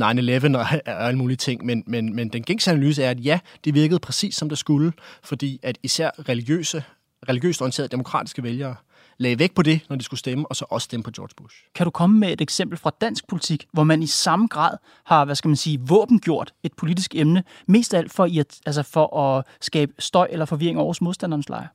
9-11 0.54 0.58
og, 0.58 0.66
og 0.98 1.08
alle 1.08 1.18
mulige 1.18 1.38
ting, 1.38 1.66
men, 1.66 1.84
men, 1.88 2.16
men 2.16 2.30
den 2.30 2.44
gængse 2.44 2.72
analyse 2.72 3.04
er, 3.04 3.10
at 3.10 3.26
ja, 3.26 3.40
det 3.66 3.74
virkede 3.74 4.00
præcis 4.00 4.36
som 4.36 4.50
det 4.50 4.58
skulle, 4.58 4.94
fordi 5.24 5.60
at 5.64 5.78
især 5.84 6.10
religiøse, 6.30 6.84
religiøst 7.30 7.62
orienterede 7.62 7.90
demokratiske 7.90 8.44
vælgere 8.44 8.76
lagde 9.18 9.40
væk 9.40 9.54
på 9.54 9.62
det, 9.62 9.82
når 9.90 9.96
de 9.96 10.04
skulle 10.04 10.20
stemme, 10.20 10.48
og 10.48 10.56
så 10.56 10.66
også 10.70 10.86
stemme 10.86 11.04
på 11.04 11.12
George 11.12 11.34
Bush. 11.38 11.56
Kan 11.76 11.86
du 11.86 11.92
komme 11.92 12.20
med 12.20 12.34
et 12.34 12.42
eksempel 12.42 12.78
fra 12.78 12.92
dansk 13.02 13.28
politik, 13.28 13.66
hvor 13.74 13.84
man 13.84 14.04
i 14.04 14.08
samme 14.08 14.48
grad 14.48 14.78
har, 15.06 15.26
hvad 15.26 15.36
skal 15.36 15.50
man 15.50 15.56
sige, 15.56 15.80
våbengjort 15.88 16.54
et 16.64 16.74
politisk 16.74 17.16
emne, 17.16 17.44
mest 17.68 17.94
af 17.94 17.98
alt 17.98 18.12
for, 18.12 18.24
altså 18.66 18.84
for 18.84 19.18
at 19.18 19.46
skabe 19.62 19.94
støj 20.00 20.28
eller 20.32 20.46
forvirring 20.46 20.80
over 20.80 20.94
modstanderens 21.02 21.50
lejr? 21.50 21.68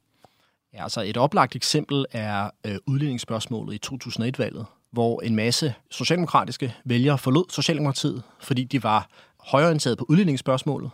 Ja, 0.76 0.82
altså 0.82 1.00
et 1.00 1.16
oplagt 1.16 1.56
eksempel 1.56 2.06
er 2.12 2.50
øh, 2.66 2.76
udlændingsspørgsmålet 2.86 3.74
i 3.74 3.94
2001-valget, 3.94 4.66
hvor 4.90 5.20
en 5.20 5.36
masse 5.36 5.74
socialdemokratiske 5.90 6.74
vælgere 6.84 7.18
forlod 7.18 7.44
Socialdemokratiet, 7.50 8.22
fordi 8.40 8.64
de 8.64 8.82
var 8.82 9.08
højorienteret 9.40 9.98
på 9.98 10.06
udlændingsspørgsmålet. 10.08 10.90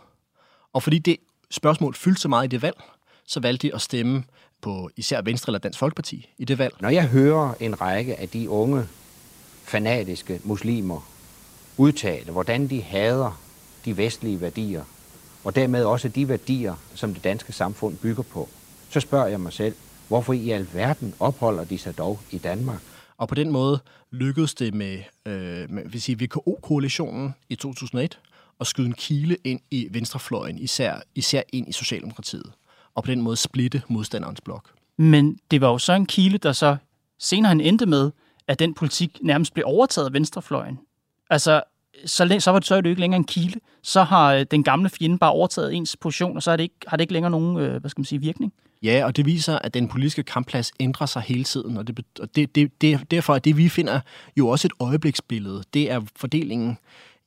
Og 0.73 0.83
fordi 0.83 0.99
det 0.99 1.17
spørgsmål 1.51 1.95
fyldte 1.95 2.21
så 2.21 2.27
meget 2.27 2.45
i 2.45 2.47
det 2.47 2.61
valg, 2.61 2.81
så 3.27 3.39
valgte 3.39 3.67
de 3.67 3.75
at 3.75 3.81
stemme 3.81 4.23
på 4.61 4.89
især 4.95 5.21
Venstre 5.21 5.49
eller 5.49 5.59
Dansk 5.59 5.79
Folkeparti 5.79 6.29
i 6.37 6.45
det 6.45 6.57
valg. 6.57 6.73
Når 6.79 6.89
jeg 6.89 7.07
hører 7.07 7.53
en 7.59 7.81
række 7.81 8.19
af 8.19 8.29
de 8.29 8.49
unge, 8.49 8.85
fanatiske 9.63 10.41
muslimer 10.43 11.09
udtale, 11.77 12.31
hvordan 12.31 12.67
de 12.67 12.81
hader 12.81 13.41
de 13.85 13.97
vestlige 13.97 14.41
værdier, 14.41 14.83
og 15.43 15.55
dermed 15.55 15.83
også 15.83 16.07
de 16.07 16.29
værdier, 16.29 16.75
som 16.95 17.13
det 17.13 17.23
danske 17.23 17.53
samfund 17.53 17.97
bygger 17.97 18.23
på, 18.23 18.49
så 18.93 18.99
spørger 18.99 19.27
jeg 19.27 19.39
mig 19.39 19.53
selv, 19.53 19.75
hvorfor 20.07 20.33
i 20.33 20.49
alverden 20.49 21.13
opholder 21.19 21.63
de 21.63 21.77
sig 21.77 21.97
dog 21.97 22.19
i 22.31 22.37
Danmark? 22.37 22.79
Og 23.17 23.27
på 23.27 23.35
den 23.35 23.51
måde 23.51 23.79
lykkedes 24.11 24.53
det 24.53 24.73
med, 24.73 24.99
øh, 25.25 25.71
med 25.71 25.89
vil 25.89 26.01
sige, 26.01 26.23
VKO-koalitionen 26.23 27.35
i 27.49 27.55
2001 27.55 28.19
at 28.59 28.67
skyde 28.67 28.87
en 28.87 28.93
kile 28.93 29.37
ind 29.43 29.59
i 29.71 29.87
venstrefløjen, 29.91 30.57
især, 30.57 30.95
især 31.15 31.41
ind 31.53 31.69
i 31.69 31.71
Socialdemokratiet 31.71 32.51
og 32.95 33.03
på 33.03 33.11
den 33.11 33.21
måde 33.21 33.37
splitte 33.37 33.81
modstanderens 33.87 34.41
blok. 34.41 34.69
Men 34.97 35.39
det 35.51 35.61
var 35.61 35.69
jo 35.69 35.77
så 35.77 35.93
en 35.93 36.05
kile, 36.05 36.37
der 36.37 36.51
så 36.51 36.77
senere 37.19 37.47
han 37.47 37.61
endte 37.61 37.85
med, 37.85 38.11
at 38.47 38.59
den 38.59 38.73
politik 38.73 39.17
nærmest 39.21 39.53
blev 39.53 39.65
overtaget 39.67 40.07
af 40.07 40.13
venstrefløjen. 40.13 40.79
Altså, 41.29 41.61
så, 42.05 42.37
så 42.39 42.51
var 42.51 42.59
det 42.59 42.67
så 42.67 42.81
det 42.81 42.89
ikke 42.89 43.01
længere 43.01 43.17
en 43.17 43.23
kile. 43.23 43.59
Så 43.83 44.03
har 44.03 44.33
øh, 44.33 44.45
den 44.51 44.63
gamle 44.63 44.89
fjende 44.89 45.17
bare 45.17 45.31
overtaget 45.31 45.73
ens 45.73 45.97
position, 45.97 46.35
og 46.35 46.43
så 46.43 46.51
er 46.51 46.55
det 46.55 46.63
ikke, 46.63 46.75
har 46.87 46.97
det 46.97 47.01
ikke 47.01 47.13
længere 47.13 47.31
nogen 47.31 47.57
øh, 47.57 47.81
hvad 47.81 47.89
skal 47.89 47.99
man 47.99 48.05
sige, 48.05 48.19
virkning. 48.19 48.53
Ja, 48.83 49.05
og 49.05 49.15
det 49.17 49.25
viser, 49.25 49.59
at 49.59 49.73
den 49.73 49.87
politiske 49.87 50.23
kampplads 50.23 50.71
ændrer 50.79 51.05
sig 51.05 51.21
hele 51.21 51.43
tiden, 51.43 51.77
og, 51.77 51.87
det, 51.87 51.99
og 52.19 52.35
det, 52.35 52.55
det, 52.55 52.81
det, 52.81 53.11
derfor 53.11 53.35
er 53.35 53.39
det, 53.39 53.57
vi 53.57 53.69
finder 53.69 53.99
jo 54.37 54.47
også 54.47 54.67
et 54.67 54.73
øjebliksbillede. 54.79 55.63
Det 55.73 55.91
er 55.91 56.01
fordelingen 56.15 56.77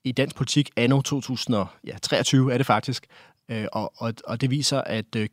i 0.05 0.13
dansk 0.13 0.37
politik 0.37 0.71
anno 0.77 1.01
2023 1.01 2.53
er 2.53 2.57
det 2.57 2.67
faktisk, 2.67 3.07
øh, 3.49 3.67
og, 3.73 3.93
og, 3.97 4.15
og 4.27 4.41
det 4.41 4.51
viser, 4.51 4.81
at 4.81 5.17
øh, 5.17 5.29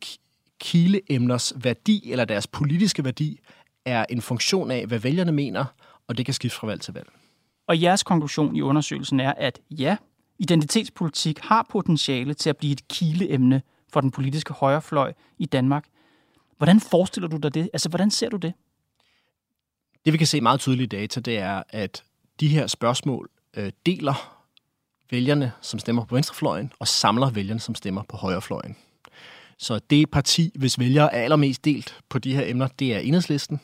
kileemners 0.60 1.52
værdi 1.56 2.10
eller 2.10 2.24
deres 2.24 2.46
politiske 2.46 3.04
værdi 3.04 3.40
er 3.84 4.04
en 4.10 4.22
funktion 4.22 4.70
af, 4.70 4.86
hvad 4.86 4.98
vælgerne 4.98 5.32
mener, 5.32 5.64
og 6.08 6.16
det 6.16 6.24
kan 6.24 6.34
skifte 6.34 6.58
fra 6.58 6.66
valg 6.66 6.80
til 6.80 6.94
valg. 6.94 7.08
Og 7.66 7.82
jeres 7.82 8.02
konklusion 8.02 8.56
i 8.56 8.60
undersøgelsen 8.60 9.20
er, 9.20 9.32
at 9.36 9.60
ja, 9.70 9.96
identitetspolitik 10.38 11.38
har 11.38 11.66
potentiale 11.70 12.34
til 12.34 12.50
at 12.50 12.56
blive 12.56 12.72
et 12.72 12.88
kileemne 12.88 13.62
for 13.92 14.00
den 14.00 14.10
politiske 14.10 14.52
højrefløj 14.52 15.12
i 15.38 15.46
Danmark. 15.46 15.84
Hvordan 16.56 16.80
forestiller 16.80 17.28
du 17.28 17.36
dig 17.36 17.54
det? 17.54 17.70
Altså, 17.72 17.88
hvordan 17.88 18.10
ser 18.10 18.28
du 18.28 18.36
det? 18.36 18.52
Det, 20.04 20.12
vi 20.12 20.18
kan 20.18 20.26
se 20.26 20.40
meget 20.40 20.60
tydeligt 20.60 20.92
i 20.92 20.96
data, 20.96 21.20
det 21.20 21.38
er, 21.38 21.62
at 21.68 22.04
de 22.40 22.48
her 22.48 22.66
spørgsmål 22.66 23.30
øh, 23.56 23.72
deler 23.86 24.44
vælgerne, 25.10 25.52
som 25.60 25.78
stemmer 25.78 26.04
på 26.04 26.14
venstrefløjen, 26.14 26.72
og 26.78 26.88
samler 26.88 27.30
vælgerne, 27.30 27.60
som 27.60 27.74
stemmer 27.74 28.02
på 28.08 28.16
højrefløjen. 28.16 28.76
Så 29.58 29.78
det 29.78 30.10
parti, 30.10 30.52
hvis 30.54 30.78
vælgere 30.78 31.14
er 31.14 31.20
allermest 31.20 31.64
delt 31.64 32.00
på 32.08 32.18
de 32.18 32.34
her 32.34 32.44
emner, 32.46 32.68
det 32.78 32.94
er 32.94 32.98
enhedslisten. 32.98 33.60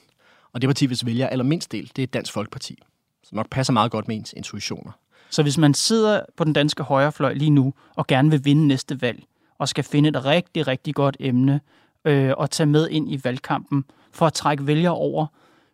Og 0.52 0.60
det 0.62 0.68
parti, 0.68 0.86
hvis 0.86 1.06
vælgere 1.06 1.28
er 1.28 1.32
allermindst 1.32 1.72
delt, 1.72 1.96
det 1.96 2.02
er 2.02 2.06
Dansk 2.06 2.32
Folkeparti. 2.32 2.78
Så 3.22 3.36
nok 3.36 3.50
passer 3.50 3.72
meget 3.72 3.90
godt 3.90 4.08
med 4.08 4.16
ens 4.16 4.34
intuitioner. 4.36 4.92
Så 5.30 5.42
hvis 5.42 5.58
man 5.58 5.74
sidder 5.74 6.20
på 6.36 6.44
den 6.44 6.52
danske 6.52 6.82
højrefløj 6.82 7.32
lige 7.32 7.50
nu, 7.50 7.74
og 7.96 8.06
gerne 8.06 8.30
vil 8.30 8.44
vinde 8.44 8.66
næste 8.66 9.02
valg, 9.02 9.22
og 9.58 9.68
skal 9.68 9.84
finde 9.84 10.08
et 10.08 10.24
rigtig, 10.24 10.66
rigtig 10.66 10.94
godt 10.94 11.16
emne, 11.20 11.60
øh, 12.04 12.32
og 12.36 12.50
tage 12.50 12.66
med 12.66 12.88
ind 12.88 13.12
i 13.12 13.20
valgkampen, 13.24 13.84
for 14.12 14.26
at 14.26 14.32
trække 14.32 14.66
vælgere 14.66 14.94
over 14.94 15.26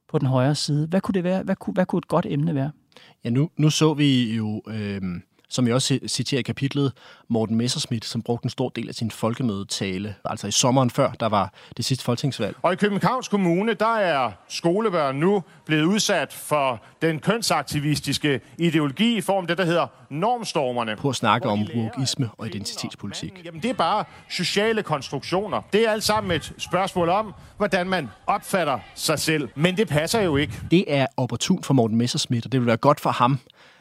på 0.08 0.18
den 0.18 0.28
højre 0.28 0.54
side, 0.54 0.86
hvad 0.86 1.00
kunne 1.00 1.12
det 1.12 1.24
være? 1.24 1.42
Hvad 1.42 1.56
kunne, 1.56 1.74
hvad 1.74 1.86
kunne 1.86 1.98
et 1.98 2.08
godt 2.08 2.26
emne 2.28 2.54
være? 2.54 2.70
Ja, 3.24 3.30
nu, 3.30 3.50
nu 3.56 3.70
så 3.70 3.94
vi 3.94 4.36
jo... 4.36 4.62
Øh, 4.68 5.02
som 5.48 5.66
jeg 5.66 5.74
også 5.74 5.98
citerer 6.06 6.38
i 6.38 6.42
kapitlet, 6.42 6.92
Morten 7.28 7.56
Messerschmidt, 7.56 8.04
som 8.04 8.22
brugte 8.22 8.46
en 8.46 8.50
stor 8.50 8.68
del 8.68 8.88
af 8.88 8.94
sin 8.94 9.10
folkemødetale, 9.10 10.14
altså 10.24 10.46
i 10.46 10.50
sommeren 10.50 10.90
før, 10.90 11.10
der 11.10 11.26
var 11.26 11.52
det 11.76 11.84
sidste 11.84 12.04
folketingsvalg. 12.04 12.56
Og 12.62 12.72
i 12.72 12.76
Københavns 12.76 13.28
Kommune, 13.28 13.74
der 13.74 13.96
er 13.96 14.32
skolebørn 14.48 15.16
nu 15.16 15.42
blevet 15.66 15.84
udsat 15.84 16.32
for 16.32 16.82
den 17.02 17.18
kønsaktivistiske 17.18 18.40
ideologi 18.58 19.16
i 19.16 19.20
form 19.20 19.44
af 19.44 19.48
det, 19.48 19.58
der 19.58 19.64
hedder 19.64 19.86
normstormerne. 20.10 20.96
På 20.96 21.08
at 21.08 21.16
snakke 21.16 21.48
om 21.48 21.66
wokeisme 21.76 22.30
og 22.38 22.46
identitetspolitik. 22.46 23.44
Jamen, 23.44 23.62
det 23.62 23.70
er 23.70 23.74
bare 23.74 24.04
sociale 24.30 24.82
konstruktioner. 24.82 25.62
Det 25.72 25.86
er 25.86 25.90
alt 25.90 26.04
sammen 26.04 26.32
et 26.32 26.52
spørgsmål 26.58 27.08
om, 27.08 27.34
hvordan 27.56 27.88
man 27.88 28.08
opfatter 28.26 28.78
sig 28.94 29.18
selv. 29.18 29.48
Men 29.54 29.76
det 29.76 29.88
passer 29.88 30.20
jo 30.20 30.36
ikke. 30.36 30.52
Det 30.70 30.84
er 30.88 31.06
opportunt 31.16 31.66
for 31.66 31.74
Morten 31.74 31.96
Messerschmidt, 31.96 32.46
og 32.46 32.52
det 32.52 32.60
vil 32.60 32.66
være 32.66 32.76
godt 32.76 33.00
for 33.00 33.10
ham, 33.10 33.38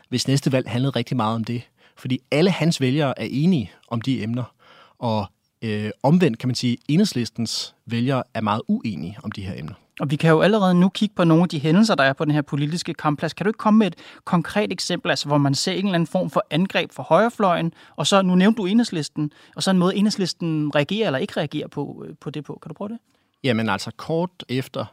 hvis 0.09 0.27
næste 0.27 0.51
valg 0.51 0.69
handlede 0.69 0.91
rigtig 0.95 1.17
meget 1.17 1.35
om 1.35 1.43
det. 1.43 1.61
Fordi 1.97 2.19
alle 2.31 2.51
hans 2.51 2.81
vælgere 2.81 3.19
er 3.19 3.27
enige 3.29 3.71
om 3.87 4.01
de 4.01 4.23
emner, 4.23 4.53
og 4.99 5.25
øh, 5.61 5.91
omvendt 6.03 6.39
kan 6.39 6.49
man 6.49 6.55
sige, 6.55 6.73
at 6.73 6.79
enhedslistens 6.89 7.75
vælgere 7.85 8.23
er 8.33 8.41
meget 8.41 8.61
uenige 8.67 9.17
om 9.23 9.31
de 9.31 9.41
her 9.41 9.53
emner. 9.59 9.73
Og 9.99 10.11
vi 10.11 10.15
kan 10.15 10.29
jo 10.29 10.41
allerede 10.41 10.75
nu 10.75 10.89
kigge 10.89 11.15
på 11.15 11.23
nogle 11.23 11.43
af 11.43 11.49
de 11.49 11.59
hændelser, 11.59 11.95
der 11.95 12.03
er 12.03 12.13
på 12.13 12.25
den 12.25 12.33
her 12.33 12.41
politiske 12.41 12.93
kampplads. 12.93 13.33
Kan 13.33 13.43
du 13.43 13.49
ikke 13.49 13.57
komme 13.57 13.79
med 13.79 13.87
et 13.87 13.95
konkret 14.25 14.71
eksempel, 14.71 15.09
altså, 15.09 15.27
hvor 15.27 15.37
man 15.37 15.55
ser 15.55 15.71
en 15.71 15.77
eller 15.77 15.93
anden 15.93 16.07
form 16.07 16.29
for 16.29 16.45
angreb 16.51 16.91
fra 16.91 17.03
højrefløjen, 17.03 17.73
og 17.95 18.07
så, 18.07 18.21
nu 18.21 18.35
nævnte 18.35 18.57
du 18.57 18.65
enhedslisten, 18.65 19.31
og 19.55 19.63
så 19.63 19.71
en 19.71 19.77
måde 19.77 19.95
enhedslisten 19.95 20.75
reagerer 20.75 21.07
eller 21.07 21.19
ikke 21.19 21.33
reagerer 21.37 21.67
på, 21.67 22.05
øh, 22.07 22.15
på 22.21 22.29
det 22.29 22.43
på. 22.43 22.59
Kan 22.61 22.69
du 22.69 22.73
prøve 22.73 22.89
det? 22.89 22.97
Jamen 23.43 23.69
altså 23.69 23.91
kort 23.97 24.29
efter 24.49 24.85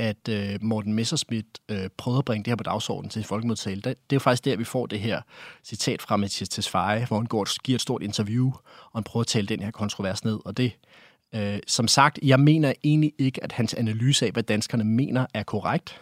at 0.00 0.28
øh, 0.28 0.58
Morten 0.60 0.94
Messerschmidt 0.94 1.46
øh, 1.68 1.88
prøvede 1.96 2.18
at 2.18 2.24
bringe 2.24 2.44
det 2.44 2.50
her 2.50 2.56
på 2.56 2.62
dagsordenen 2.62 3.10
til 3.10 3.24
folkemødetale, 3.24 3.76
det, 3.76 3.84
det 3.84 3.92
er 3.92 4.16
jo 4.16 4.18
faktisk 4.18 4.44
der, 4.44 4.56
vi 4.56 4.64
får 4.64 4.86
det 4.86 5.00
her 5.00 5.22
citat 5.64 6.02
fra 6.02 6.16
Mathias 6.16 6.48
Tesfaye, 6.48 7.06
hvor 7.06 7.16
han 7.16 7.26
går, 7.26 7.62
giver 7.62 7.76
et 7.76 7.80
stort 7.80 8.02
interview, 8.02 8.46
og 8.90 8.98
han 8.98 9.04
prøver 9.04 9.22
at 9.22 9.26
tale 9.26 9.46
den 9.46 9.62
her 9.62 9.70
kontrovers 9.70 10.24
ned. 10.24 10.38
Og 10.44 10.56
det, 10.56 10.72
øh, 11.34 11.58
som 11.66 11.88
sagt, 11.88 12.18
jeg 12.22 12.40
mener 12.40 12.72
egentlig 12.84 13.12
ikke, 13.18 13.44
at 13.44 13.52
hans 13.52 13.74
analyse 13.74 14.26
af, 14.26 14.32
hvad 14.32 14.42
danskerne 14.42 14.84
mener, 14.84 15.26
er 15.34 15.42
korrekt. 15.42 16.00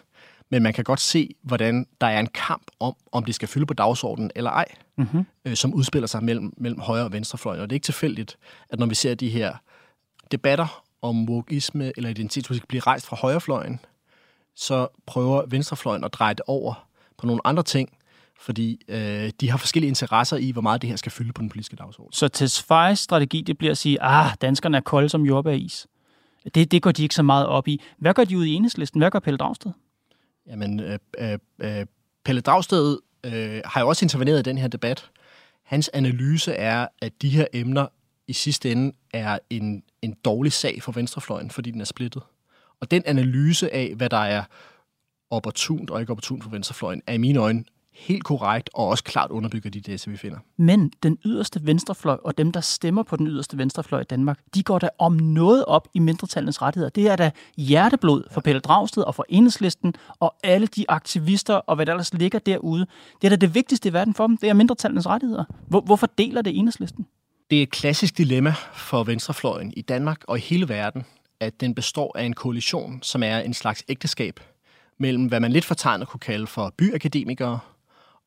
Men 0.51 0.63
man 0.63 0.73
kan 0.73 0.85
godt 0.85 1.01
se, 1.01 1.35
hvordan 1.43 1.87
der 2.01 2.07
er 2.07 2.21
en 2.21 2.27
kamp 2.35 2.67
om, 2.81 2.95
om 3.13 3.25
det 3.25 3.35
skal 3.35 3.49
fylde 3.49 3.67
på 3.67 3.75
dagsordenen 3.75 4.31
eller 4.35 4.51
ej, 4.51 4.67
mm-hmm. 4.97 5.27
øh, 5.45 5.57
som 5.57 5.75
udspiller 5.75 6.07
sig 6.07 6.25
mellem, 6.25 6.53
mellem 6.57 6.81
højre 6.81 7.05
og 7.05 7.13
venstrefløjen. 7.13 7.61
Og 7.61 7.71
det 7.71 7.75
er 7.75 7.77
ikke 7.77 7.85
tilfældigt, 7.85 8.37
at 8.71 8.79
når 8.79 8.87
vi 8.87 8.95
ser 8.95 9.15
de 9.15 9.29
her 9.29 9.57
debatter 10.33 10.85
om 11.03 11.29
wokeisme 11.29 11.93
eller 11.97 12.11
identitetspolitik 12.11 12.69
blive 12.69 12.81
rejst 12.81 13.07
fra 13.07 13.17
højrefløjen, 13.17 13.81
så 14.55 14.89
prøver 15.07 15.47
venstrefløjen 15.47 16.05
at 16.05 16.13
dreje 16.13 16.35
det 16.35 16.43
over 16.47 16.89
på 17.19 17.27
nogle 17.27 17.41
andre 17.45 17.63
ting, 17.63 17.99
fordi 18.41 18.81
øh, 18.89 19.31
de 19.41 19.51
har 19.51 19.57
forskellige 19.59 19.89
interesser 19.89 20.37
i, 20.37 20.51
hvor 20.51 20.63
meget 20.63 20.83
det 20.83 20.91
her 20.91 20.97
skal 20.97 21.13
fylde 21.13 21.33
på 21.33 21.43
den 21.43 21.49
politiske 21.49 21.77
dagsorden. 21.77 22.13
Så 22.13 22.29
Tesfayes 22.29 22.99
strategi, 22.99 23.41
det 23.41 23.59
bliver 23.59 23.71
at 23.71 23.79
sige, 23.79 24.03
ah, 24.03 24.31
danskerne 24.41 24.77
er 24.77 24.81
kolde 24.81 25.09
som 25.09 25.23
jordbæris. 25.23 25.87
Det, 26.55 26.71
det 26.71 26.83
går 26.83 26.93
de 26.93 27.03
ikke 27.03 27.15
så 27.15 27.23
meget 27.23 27.47
op 27.47 27.69
i. 27.69 27.83
Hvad 27.99 28.15
gør 28.15 28.25
de 28.25 28.39
ude 28.39 28.49
i 28.49 28.53
enhedslisten? 28.53 29.01
Hvad 29.01 29.11
gør 29.11 29.19
Pelle 29.19 29.39
Dragsted? 29.39 29.71
Jamen, 30.47 30.81
øh, 30.81 30.99
øh, 31.19 31.39
øh, 31.59 31.87
Pelle 32.25 32.41
Dragsted 32.41 32.99
øh, 33.25 33.61
har 33.65 33.81
jo 33.81 33.89
også 33.89 34.05
interveneret 34.05 34.39
i 34.39 34.43
den 34.43 34.59
her 34.59 34.69
debat. 34.69 35.11
Hans 35.65 35.91
analyse 35.93 36.53
er, 36.53 36.87
at 37.03 37.23
de 37.23 37.29
her 37.29 37.47
emner 37.53 37.87
i 38.29 38.33
sidste 38.33 38.73
ende 38.73 38.93
er 39.12 39.38
en, 39.51 39.83
en 40.03 40.17
dårlig 40.25 40.53
sag 40.53 40.83
for 40.83 40.93
venstrefløjen, 40.93 41.51
fordi 41.51 41.71
den 41.71 41.81
er 41.81 41.85
splittet. 41.85 42.23
Og 42.81 42.91
den 42.91 43.03
analyse 43.07 43.75
af, 43.75 43.95
hvad 43.97 44.11
der 44.11 44.17
er 44.17 44.45
opportunt 45.31 45.91
og 45.91 46.01
ikke 46.01 46.11
opportunt 46.11 46.43
for 46.43 46.51
venstrefløjen, 46.51 47.03
er 47.07 47.12
i 47.12 47.19
mine 47.19 47.38
øjne 47.38 47.64
helt 47.99 48.25
korrekt 48.25 48.71
og 48.75 48.87
også 48.87 49.05
klart 49.05 49.31
underbygger 49.31 49.71
de 49.71 49.81
data, 49.81 50.11
vi 50.11 50.17
finder. 50.17 50.38
Men 50.57 50.93
den 51.03 51.19
yderste 51.25 51.67
venstrefløj 51.67 52.19
og 52.25 52.38
dem, 52.38 52.53
der 52.53 52.61
stemmer 52.61 53.03
på 53.03 53.17
den 53.17 53.27
yderste 53.27 53.59
venstrefløj 53.59 54.01
i 54.01 54.05
Danmark, 54.05 54.41
de 54.55 54.62
går 54.62 54.79
da 54.79 54.88
om 54.99 55.12
noget 55.12 55.64
op 55.64 55.88
i 55.95 55.99
mindretallenes 55.99 56.62
rettigheder. 56.62 56.91
Det 56.91 57.09
er 57.09 57.17
da 57.17 57.31
hjerteblod 57.57 58.25
for 58.31 58.41
Pelle 58.41 58.61
Dragsted 58.61 59.03
og 59.03 59.14
for 59.14 59.25
Enhedslisten 59.29 59.95
og 60.21 60.35
alle 60.45 60.67
de 60.67 60.85
aktivister 60.88 61.55
og 61.55 61.77
hvad 61.77 61.87
der 61.87 61.93
ellers 61.93 62.14
ligger 62.14 62.38
derude. 62.38 62.87
Det 63.23 63.27
er 63.27 63.31
da 63.31 63.37
det 63.37 63.55
vigtigste 63.55 63.88
i 63.88 63.93
verden 63.93 64.14
for 64.14 64.27
dem, 64.27 64.37
det 64.37 64.49
er 64.49 64.55
mindretallenes 64.55 65.07
rettigheder. 65.07 65.45
Hvor, 65.69 65.81
hvorfor 65.81 66.07
deler 66.07 66.43
det 66.43 66.59
Enhedslisten? 66.59 67.07
Det 67.51 67.59
er 67.59 67.63
et 67.63 67.71
klassisk 67.71 68.19
dilemma 68.19 68.55
for 68.75 69.05
venstrefløjen 69.05 69.73
i 69.77 69.83
Danmark 69.83 70.25
og 70.29 70.39
i 70.39 70.41
hele 70.41 70.69
verden, 70.69 71.05
at 71.41 71.61
den 71.61 71.75
består 71.75 72.19
af 72.19 72.25
en 72.25 72.33
koalition, 72.33 73.03
som 73.03 73.23
er 73.23 73.39
en 73.39 73.55
slags 73.55 73.85
ægteskab 73.89 74.41
mellem, 74.99 75.27
hvad 75.27 75.41
man 75.41 75.53
lidt 75.53 75.65
fortegnet 75.65 76.09
kunne 76.09 76.21
kalde 76.21 76.47
for 76.47 76.75
byakademikere, 76.77 77.59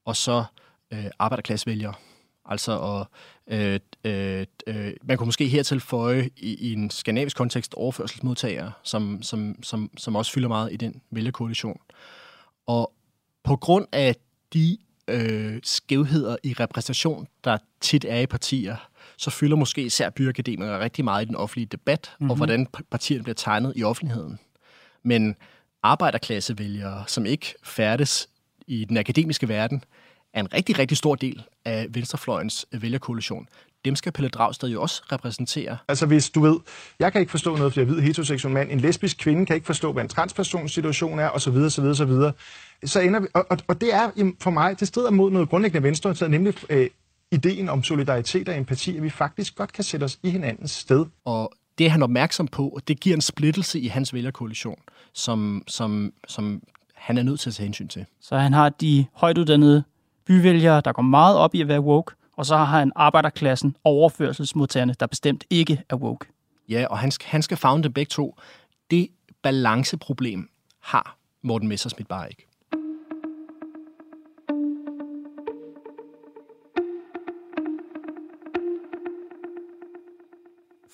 og 0.06 0.16
så 0.16 0.44
øh, 0.94 1.06
arbejderklassevælgere. 1.20 1.94
Altså, 2.46 2.72
og, 2.72 3.08
øh, 3.48 3.80
øh, 4.04 4.46
øh, 4.68 4.94
man 5.04 5.18
kunne 5.18 5.26
måske 5.26 5.48
hertil 5.48 5.80
føje 5.80 6.30
i, 6.38 6.70
i 6.70 6.74
en 6.74 6.90
skandinavisk 6.90 7.38
kontekst 7.38 7.74
overførselsmodtagere, 7.74 8.72
som, 8.84 9.24
som, 9.24 9.64
som, 9.64 9.90
som 9.98 10.16
også 10.16 10.32
fylder 10.32 10.48
meget 10.48 10.74
i 10.74 10.76
den 10.76 11.02
vælgerkoalition. 11.12 11.80
Og 12.68 12.94
på 13.44 13.56
grund 13.56 13.88
af 13.92 14.16
de 14.54 14.78
øh, 15.08 15.60
skævheder 15.64 16.38
i 16.44 16.54
repræsentation, 16.54 17.28
der 17.44 17.58
tit 17.82 18.06
er 18.06 18.20
i 18.20 18.26
partier, 18.26 18.91
så 19.22 19.30
fylder 19.30 19.56
måske 19.56 19.84
især 19.84 20.10
byakademikere 20.10 20.80
rigtig 20.80 21.04
meget 21.04 21.26
i 21.26 21.28
den 21.28 21.36
offentlige 21.36 21.68
debat, 21.72 22.12
mm-hmm. 22.12 22.30
og 22.30 22.36
mhm. 22.36 22.40
hvordan 22.40 22.68
partierne 22.92 23.24
bliver 23.24 23.36
tegnet 23.36 23.74
i 23.76 23.84
offentligheden. 23.84 24.40
Men 25.04 25.36
arbejderklassevælgere, 25.84 27.04
som 27.08 27.26
ikke 27.26 27.54
færdes 27.64 28.30
i 28.68 28.86
den 28.86 28.98
akademiske 28.98 29.50
verden, 29.50 29.84
er 30.34 30.40
en 30.40 30.54
rigtig, 30.54 30.80
rigtig 30.80 30.98
stor 30.98 31.16
del 31.16 31.44
af 31.66 31.88
venstrefløjens 31.90 32.66
vælgerkoalition. 32.72 33.48
Dem 33.86 33.96
skal 33.96 34.12
Pelle 34.12 34.30
Dragsted 34.30 34.70
jo 34.70 34.82
også 34.82 35.04
repræsentere. 35.12 35.78
Altså 35.88 36.06
hvis 36.06 36.30
du 36.30 36.42
ved, 36.42 36.56
jeg 37.00 37.12
kan 37.12 37.22
ikke 37.22 37.32
forstå 37.32 37.56
noget, 37.56 37.74
fordi 37.74 37.80
jeg 37.80 37.90
er 37.90 37.94
hvid 37.94 38.04
heteroseksuel 38.04 38.54
mand. 38.54 38.72
En 38.72 38.80
lesbisk 38.80 39.18
kvinde 39.18 39.46
kan 39.46 39.56
ikke 39.56 39.66
forstå, 39.66 39.94
hvad 39.94 40.04
en 40.04 40.10
transpersons 40.10 40.72
situation 40.72 41.20
er, 41.20 41.30
osv. 41.30 41.56
osv., 41.56 41.84
osv. 41.84 42.12
Så 42.86 43.00
ender 43.00 43.20
vi, 43.20 43.28
og, 43.34 43.46
og, 43.50 43.58
og 43.68 43.82
det 43.82 43.94
er 43.94 44.34
for 44.40 44.52
mig, 44.52 44.80
det 44.80 44.88
strider 44.88 45.12
mod 45.12 45.32
noget 45.32 45.50
grundlæggende 45.50 45.84
venstre, 45.84 46.30
nemlig 46.30 46.54
øh, 46.70 46.90
ideen 47.32 47.70
om 47.70 47.84
solidaritet 47.84 48.50
og 48.50 48.58
empati, 48.58 48.98
at 48.98 49.04
vi 49.04 49.10
faktisk 49.10 49.56
godt 49.56 49.74
kan 49.74 49.84
sætte 49.84 50.04
os 50.04 50.20
i 50.24 50.30
hinandens 50.30 50.72
sted. 50.72 51.06
Og 51.26 51.52
det 51.78 51.86
er 51.86 51.90
han 51.90 52.04
opmærksom 52.04 52.48
på, 52.48 52.68
og 52.68 52.88
det 52.88 53.00
giver 53.00 53.16
en 53.16 53.22
splittelse 53.22 53.80
i 53.80 53.88
hans 53.88 54.14
vælgerkoalition, 54.14 54.80
som, 55.14 55.64
som, 55.68 56.14
som 56.28 56.64
han 56.94 57.18
er 57.18 57.24
nødt 57.24 57.40
til 57.40 57.50
at 57.50 57.54
tage 57.54 57.66
hensyn 57.66 57.88
til. 57.88 58.06
Så 58.22 58.38
han 58.38 58.54
har 58.54 58.70
de 58.70 59.06
højtuddannede 59.14 59.84
byvælgere, 60.26 60.82
der 60.86 60.92
går 60.92 61.02
meget 61.02 61.38
op 61.38 61.56
i 61.56 61.62
at 61.62 61.68
være 61.68 61.82
woke, 61.82 62.16
og 62.38 62.46
så 62.46 62.58
har 62.58 62.66
han 62.80 62.92
arbejderklassen 62.96 63.76
og 63.84 63.92
overførselsmodtagerne, 63.92 64.96
der 65.00 65.08
bestemt 65.08 65.44
ikke 65.50 65.84
er 65.90 65.96
woke. 65.96 66.26
Ja, 66.70 66.86
og 66.90 67.00
han 67.00 67.12
skal, 67.12 67.28
han 67.30 67.42
skal 67.42 67.58
fagne 67.58 67.84
det 67.84 67.94
begge 67.94 68.10
to. 68.10 68.38
Det 68.92 69.08
balanceproblem 69.42 70.50
har 70.80 71.18
Morten 71.42 71.68
Messersmith 71.68 72.08
bare 72.08 72.30
ikke. 72.30 72.48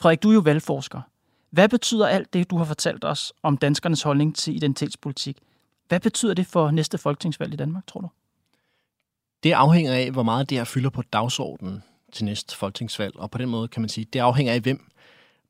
Frederik, 0.08 0.24
du 0.24 0.30
er 0.30 0.34
jo 0.34 0.40
valgforsker. 0.40 1.02
Hvad 1.50 1.70
betyder 1.70 2.08
alt 2.08 2.34
det, 2.34 2.50
du 2.50 2.58
har 2.58 2.66
fortalt 2.66 3.06
os 3.06 3.34
om 3.44 3.58
danskernes 3.58 4.02
holdning 4.02 4.36
til 4.36 4.56
identitetspolitik? 4.56 5.38
Hvad 5.88 6.00
betyder 6.00 6.34
det 6.34 6.48
for 6.48 6.72
næste 6.72 6.98
folketingsvalg 6.98 7.54
i 7.54 7.56
Danmark, 7.56 7.88
tror 7.88 8.02
du? 8.02 8.10
Det 9.44 9.52
afhænger 9.52 9.94
af, 9.94 10.12
hvor 10.12 10.24
meget 10.24 10.50
det 10.50 10.58
her 10.58 10.66
fylder 10.66 10.90
på 10.90 11.02
dagsordenen 11.02 11.84
til 12.14 12.26
næste 12.26 12.58
folketingsvalg. 12.58 13.16
Og 13.16 13.32
på 13.32 13.38
den 13.38 13.50
måde 13.50 13.68
kan 13.68 13.82
man 13.82 13.90
sige, 13.90 14.06
det 14.14 14.20
afhænger 14.20 14.54
af, 14.54 14.60
hvem, 14.60 14.92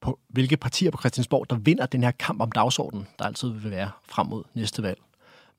på 0.01 0.19
hvilke 0.27 0.57
partier 0.57 0.91
på 0.91 0.97
Christiansborg, 0.97 1.49
der 1.49 1.55
vinder 1.55 1.85
den 1.85 2.03
her 2.03 2.11
kamp 2.11 2.41
om 2.41 2.51
dagsordenen, 2.51 3.07
der 3.19 3.25
altid 3.25 3.49
vil 3.49 3.71
være 3.71 3.91
frem 4.09 4.27
mod 4.27 4.43
næste 4.53 4.83
valg. 4.83 5.01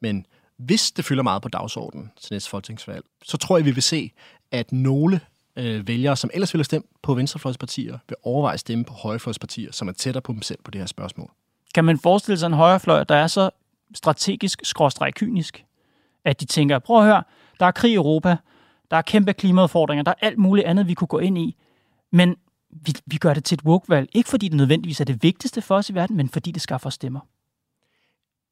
Men 0.00 0.26
hvis 0.56 0.90
det 0.90 1.04
fylder 1.04 1.22
meget 1.22 1.42
på 1.42 1.48
dagsordenen 1.48 2.12
til 2.20 2.34
næste 2.34 2.50
folketingsvalg, 2.50 3.04
så 3.24 3.36
tror 3.36 3.56
jeg, 3.56 3.64
vi 3.64 3.70
vil 3.70 3.82
se, 3.82 4.12
at 4.50 4.72
nogle 4.72 5.20
øh, 5.58 5.88
vælgere, 5.88 6.16
som 6.16 6.30
ellers 6.34 6.54
ville 6.54 6.64
stemme 6.64 6.86
på 7.02 7.14
venstrefløjspartier, 7.14 7.98
vil 8.08 8.16
overveje 8.22 8.54
at 8.54 8.60
stemme 8.60 8.84
på 8.84 8.92
højrefløjspartier, 8.92 9.72
som 9.72 9.88
er 9.88 9.92
tættere 9.92 10.22
på 10.22 10.32
dem 10.32 10.42
selv 10.42 10.58
på 10.64 10.70
det 10.70 10.80
her 10.80 10.86
spørgsmål. 10.86 11.30
Kan 11.74 11.84
man 11.84 11.98
forestille 11.98 12.38
sig 12.38 12.46
en 12.46 12.52
højrefløj, 12.52 13.04
der 13.04 13.14
er 13.14 13.26
så 13.26 13.50
strategisk 13.94 14.60
skråstreg 14.62 15.14
kynisk, 15.14 15.64
at 16.24 16.40
de 16.40 16.44
tænker, 16.44 16.78
prøv 16.78 16.98
at 16.98 17.04
høre, 17.04 17.22
der 17.60 17.66
er 17.66 17.70
krig 17.70 17.92
i 17.92 17.94
Europa, 17.94 18.36
der 18.90 18.96
er 18.96 19.02
kæmpe 19.02 19.32
klimaudfordringer, 19.32 20.02
der 20.02 20.10
er 20.10 20.26
alt 20.26 20.38
muligt 20.38 20.66
andet, 20.66 20.88
vi 20.88 20.94
kunne 20.94 21.08
gå 21.08 21.18
ind 21.18 21.38
i, 21.38 21.56
men 22.10 22.36
vi, 22.70 22.94
vi 23.06 23.16
gør 23.16 23.34
det 23.34 23.44
til 23.44 23.56
et 23.56 23.62
woke-valg, 23.62 24.08
ikke 24.12 24.28
fordi 24.28 24.48
det 24.48 24.56
nødvendigvis 24.56 25.00
er 25.00 25.04
det 25.04 25.22
vigtigste 25.22 25.62
for 25.62 25.76
os 25.76 25.90
i 25.90 25.94
verden, 25.94 26.16
men 26.16 26.28
fordi 26.28 26.50
det 26.50 26.62
skaffer 26.62 26.90
stemmer. 26.90 27.20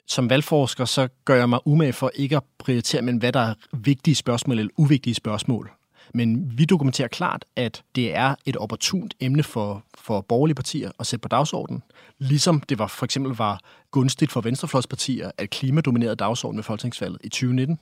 Som 0.06 0.30
valgforsker, 0.30 0.84
så 0.84 1.08
gør 1.24 1.34
jeg 1.36 1.48
mig 1.48 1.66
umage 1.66 1.92
for 1.92 2.10
ikke 2.14 2.36
at 2.36 2.42
prioritere 2.58 3.02
mellem, 3.02 3.18
hvad 3.18 3.32
der 3.32 3.40
er 3.40 3.54
vigtige 3.72 4.14
spørgsmål 4.14 4.58
eller 4.58 4.72
uvigtige 4.76 5.14
spørgsmål. 5.14 5.75
Men 6.14 6.58
vi 6.58 6.64
dokumenterer 6.64 7.08
klart, 7.08 7.44
at 7.56 7.82
det 7.94 8.14
er 8.14 8.34
et 8.44 8.56
opportunt 8.56 9.14
emne 9.20 9.42
for, 9.42 9.84
for 9.94 10.20
borgerlige 10.20 10.54
partier 10.54 10.90
at 11.00 11.06
sætte 11.06 11.22
på 11.22 11.28
dagsordenen. 11.28 11.82
Ligesom 12.18 12.60
det 12.60 12.78
var 12.78 12.86
for 12.86 13.04
eksempel 13.04 13.32
var 13.32 13.60
gunstigt 13.90 14.32
for 14.32 14.40
venstrefløjspartier, 14.40 15.30
at 15.38 15.50
klima 15.50 15.80
dominerede 15.80 16.16
dagsordenen 16.16 16.56
ved 16.56 16.64
folketingsvalget 16.64 17.18
i 17.24 17.28
2019. 17.28 17.78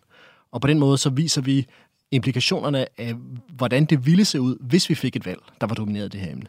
Og 0.53 0.61
på 0.61 0.67
den 0.67 0.79
måde 0.79 0.99
så 0.99 1.11
viser 1.11 1.43
vi 1.43 1.67
implikationerne 2.11 2.87
af, 3.01 3.15
hvordan 3.49 3.85
det 3.85 4.07
ville 4.07 4.25
se 4.25 4.41
ud, 4.41 4.57
hvis 4.61 4.91
vi 4.91 4.95
fik 4.95 5.17
et 5.17 5.27
valg, 5.27 5.41
der 5.61 5.67
var 5.67 5.75
domineret 5.75 6.13
det 6.13 6.21
her 6.21 6.33
emne. 6.33 6.47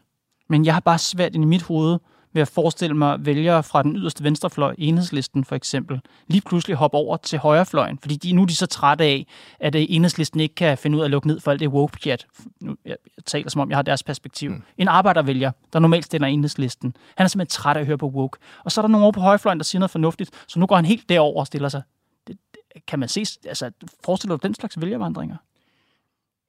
Men 0.48 0.66
jeg 0.66 0.74
har 0.74 0.82
bare 0.82 0.98
svært 0.98 1.36
i 1.36 1.38
mit 1.38 1.62
hoved 1.62 2.00
ved 2.36 2.42
at 2.42 2.48
forestille 2.48 2.96
mig 2.98 3.26
vælgere 3.26 3.64
fra 3.64 3.84
den 3.84 3.96
yderste 3.96 4.24
venstrefløj, 4.24 4.76
enhedslisten 4.78 5.46
for 5.46 5.56
eksempel, 5.56 6.02
lige 6.28 6.42
pludselig 6.42 6.78
hoppe 6.78 6.98
over 6.98 7.18
til 7.18 7.40
højrefløjen, 7.40 7.98
fordi 7.98 8.16
de, 8.16 8.32
nu 8.32 8.42
er 8.42 8.46
de 8.46 8.56
så 8.56 8.66
trætte 8.66 9.04
af, 9.04 9.28
at 9.60 9.76
øh, 9.76 9.86
enhedslisten 9.90 10.40
ikke 10.40 10.56
kan 10.56 10.78
finde 10.78 10.98
ud 10.98 11.02
af 11.02 11.06
at 11.06 11.12
lukke 11.12 11.28
ned 11.28 11.40
for 11.40 11.52
alt 11.52 11.60
det 11.60 11.70
woke 11.70 12.00
chat. 12.00 12.28
Nu, 12.62 12.76
jeg, 12.86 12.98
jeg 13.18 13.26
taler 13.26 13.50
som 13.50 13.62
om, 13.62 13.70
jeg 13.70 13.78
har 13.78 13.82
deres 13.82 14.04
perspektiv. 14.04 14.50
Mm. 14.50 14.64
En 14.78 14.88
arbejdervælger, 14.88 15.52
der 15.74 15.80
normalt 15.80 16.06
stiller 16.06 16.28
enhedslisten, 16.28 16.96
han 17.18 17.24
er 17.24 17.28
simpelthen 17.28 17.62
træt 17.62 17.78
af 17.78 17.82
at 17.82 17.88
høre 17.88 17.98
på 17.98 18.08
woke. 18.08 18.38
Og 18.64 18.72
så 18.72 18.82
er 18.82 18.84
der 18.84 18.90
nogen 18.90 19.04
over 19.04 19.12
på 19.12 19.22
højrefløjen, 19.22 19.60
der 19.60 19.66
siger 19.66 19.80
noget 19.80 19.92
fornuftigt, 19.92 20.30
så 20.48 20.60
nu 20.60 20.66
går 20.66 20.76
han 20.76 20.86
helt 20.86 21.10
derover 21.10 21.40
og 21.40 21.48
stiller 21.48 21.70
sig. 21.70 21.82
Det, 22.28 22.38
det, 22.54 22.86
kan 22.86 23.00
man 23.00 23.10
se, 23.10 23.26
altså 23.46 23.72
forestiller 24.06 24.38
du 24.38 24.48
den 24.48 24.56
slags 24.56 24.82
vælgervandringer? 24.82 25.36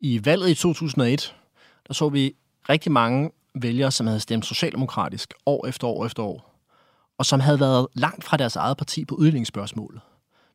I 0.00 0.20
valget 0.24 0.48
i 0.48 0.54
2001, 0.54 1.34
der 1.88 1.94
så 1.94 2.08
vi 2.08 2.34
rigtig 2.68 2.92
mange 2.92 3.30
vælgere, 3.62 3.90
som 3.90 4.06
havde 4.06 4.20
stemt 4.20 4.46
socialdemokratisk 4.46 5.34
år 5.46 5.66
efter 5.66 5.86
år 5.86 6.06
efter 6.06 6.22
år, 6.22 6.60
og 7.18 7.26
som 7.26 7.40
havde 7.40 7.60
været 7.60 7.86
langt 7.94 8.24
fra 8.24 8.36
deres 8.36 8.56
eget 8.56 8.76
parti 8.76 9.04
på 9.04 9.14
udlændingsspørgsmålet. 9.14 10.00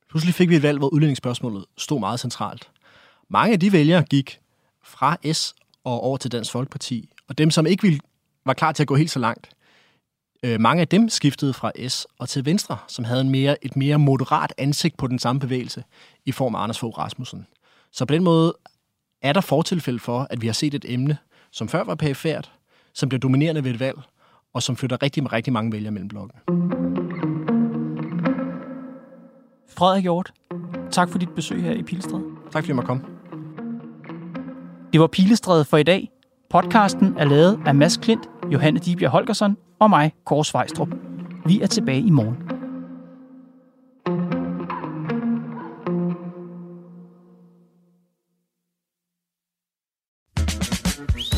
Pludselig 0.09 0.35
fik 0.35 0.49
vi 0.49 0.55
et 0.55 0.63
valg, 0.63 0.77
hvor 0.77 0.87
udlændingsspørgsmålet 0.87 1.65
stod 1.77 1.99
meget 1.99 2.19
centralt. 2.19 2.69
Mange 3.29 3.53
af 3.53 3.59
de 3.59 3.71
vælgere 3.71 4.03
gik 4.03 4.39
fra 4.83 5.17
S 5.33 5.53
og 5.83 6.01
over 6.01 6.17
til 6.17 6.31
Dansk 6.31 6.51
Folkeparti, 6.51 7.11
og 7.27 7.37
dem, 7.37 7.51
som 7.51 7.65
ikke 7.65 7.83
ville, 7.83 7.99
var 8.45 8.53
klar 8.53 8.71
til 8.71 8.83
at 8.83 8.87
gå 8.87 8.95
helt 8.95 9.11
så 9.11 9.19
langt, 9.19 9.49
Øh, 10.43 10.59
mange 10.59 10.81
af 10.81 10.87
dem 10.87 11.09
skiftede 11.09 11.53
fra 11.53 11.71
S 11.87 12.07
og 12.19 12.29
til 12.29 12.45
Venstre, 12.45 12.77
som 12.87 13.05
havde 13.05 13.21
en 13.21 13.29
mere, 13.29 13.65
et 13.65 13.75
mere 13.75 13.99
moderat 13.99 14.53
ansigt 14.57 14.97
på 14.97 15.07
den 15.07 15.19
samme 15.19 15.39
bevægelse 15.39 15.83
i 16.25 16.31
form 16.31 16.55
af 16.55 16.63
Anders 16.63 16.79
Fogh 16.79 16.97
Rasmussen. 16.97 17.47
Så 17.91 18.05
på 18.05 18.13
den 18.13 18.23
måde 18.23 18.57
er 19.21 19.33
der 19.33 19.41
fortilfælde 19.41 19.99
for, 19.99 20.27
at 20.29 20.41
vi 20.41 20.47
har 20.47 20.53
set 20.53 20.73
et 20.73 20.85
emne, 20.87 21.17
som 21.51 21.69
før 21.69 21.83
var 21.83 21.95
perifært, 21.95 22.51
som 22.93 23.09
bliver 23.09 23.19
dominerende 23.19 23.63
ved 23.63 23.71
et 23.71 23.79
valg, 23.79 23.97
og 24.53 24.63
som 24.63 24.75
flytter 24.75 25.03
rigtig, 25.03 25.33
rigtig 25.33 25.53
mange 25.53 25.71
vælgere 25.71 25.91
mellem 25.91 26.07
blokken. 26.07 26.39
Frederik 29.69 30.03
Hjort, 30.03 30.33
tak 30.91 31.09
for 31.09 31.19
dit 31.19 31.29
besøg 31.29 31.63
her 31.63 31.71
i 31.71 31.83
Pilestræde. 31.83 32.23
Tak 32.51 32.63
fordi 32.63 32.67
jeg 32.67 32.75
måtte 32.75 32.87
komme. 32.87 33.03
Det 34.93 35.01
var 35.01 35.07
Pilestræde 35.07 35.65
for 35.65 35.77
i 35.77 35.83
dag. 35.83 36.11
Podcasten 36.49 37.15
er 37.17 37.25
lavet 37.25 37.59
af 37.65 37.75
Mads 37.75 37.97
Klint, 37.97 38.29
Johanne 38.53 38.79
Dibjerg 38.79 39.11
Holgersson 39.11 39.57
og 39.79 39.89
mig, 39.89 40.13
Kåre 40.25 40.45
Svejstrup. 40.45 40.89
Vi 41.45 41.61
er 41.61 41.67
tilbage 41.67 42.01
i 42.01 42.09
morgen. 42.09 42.50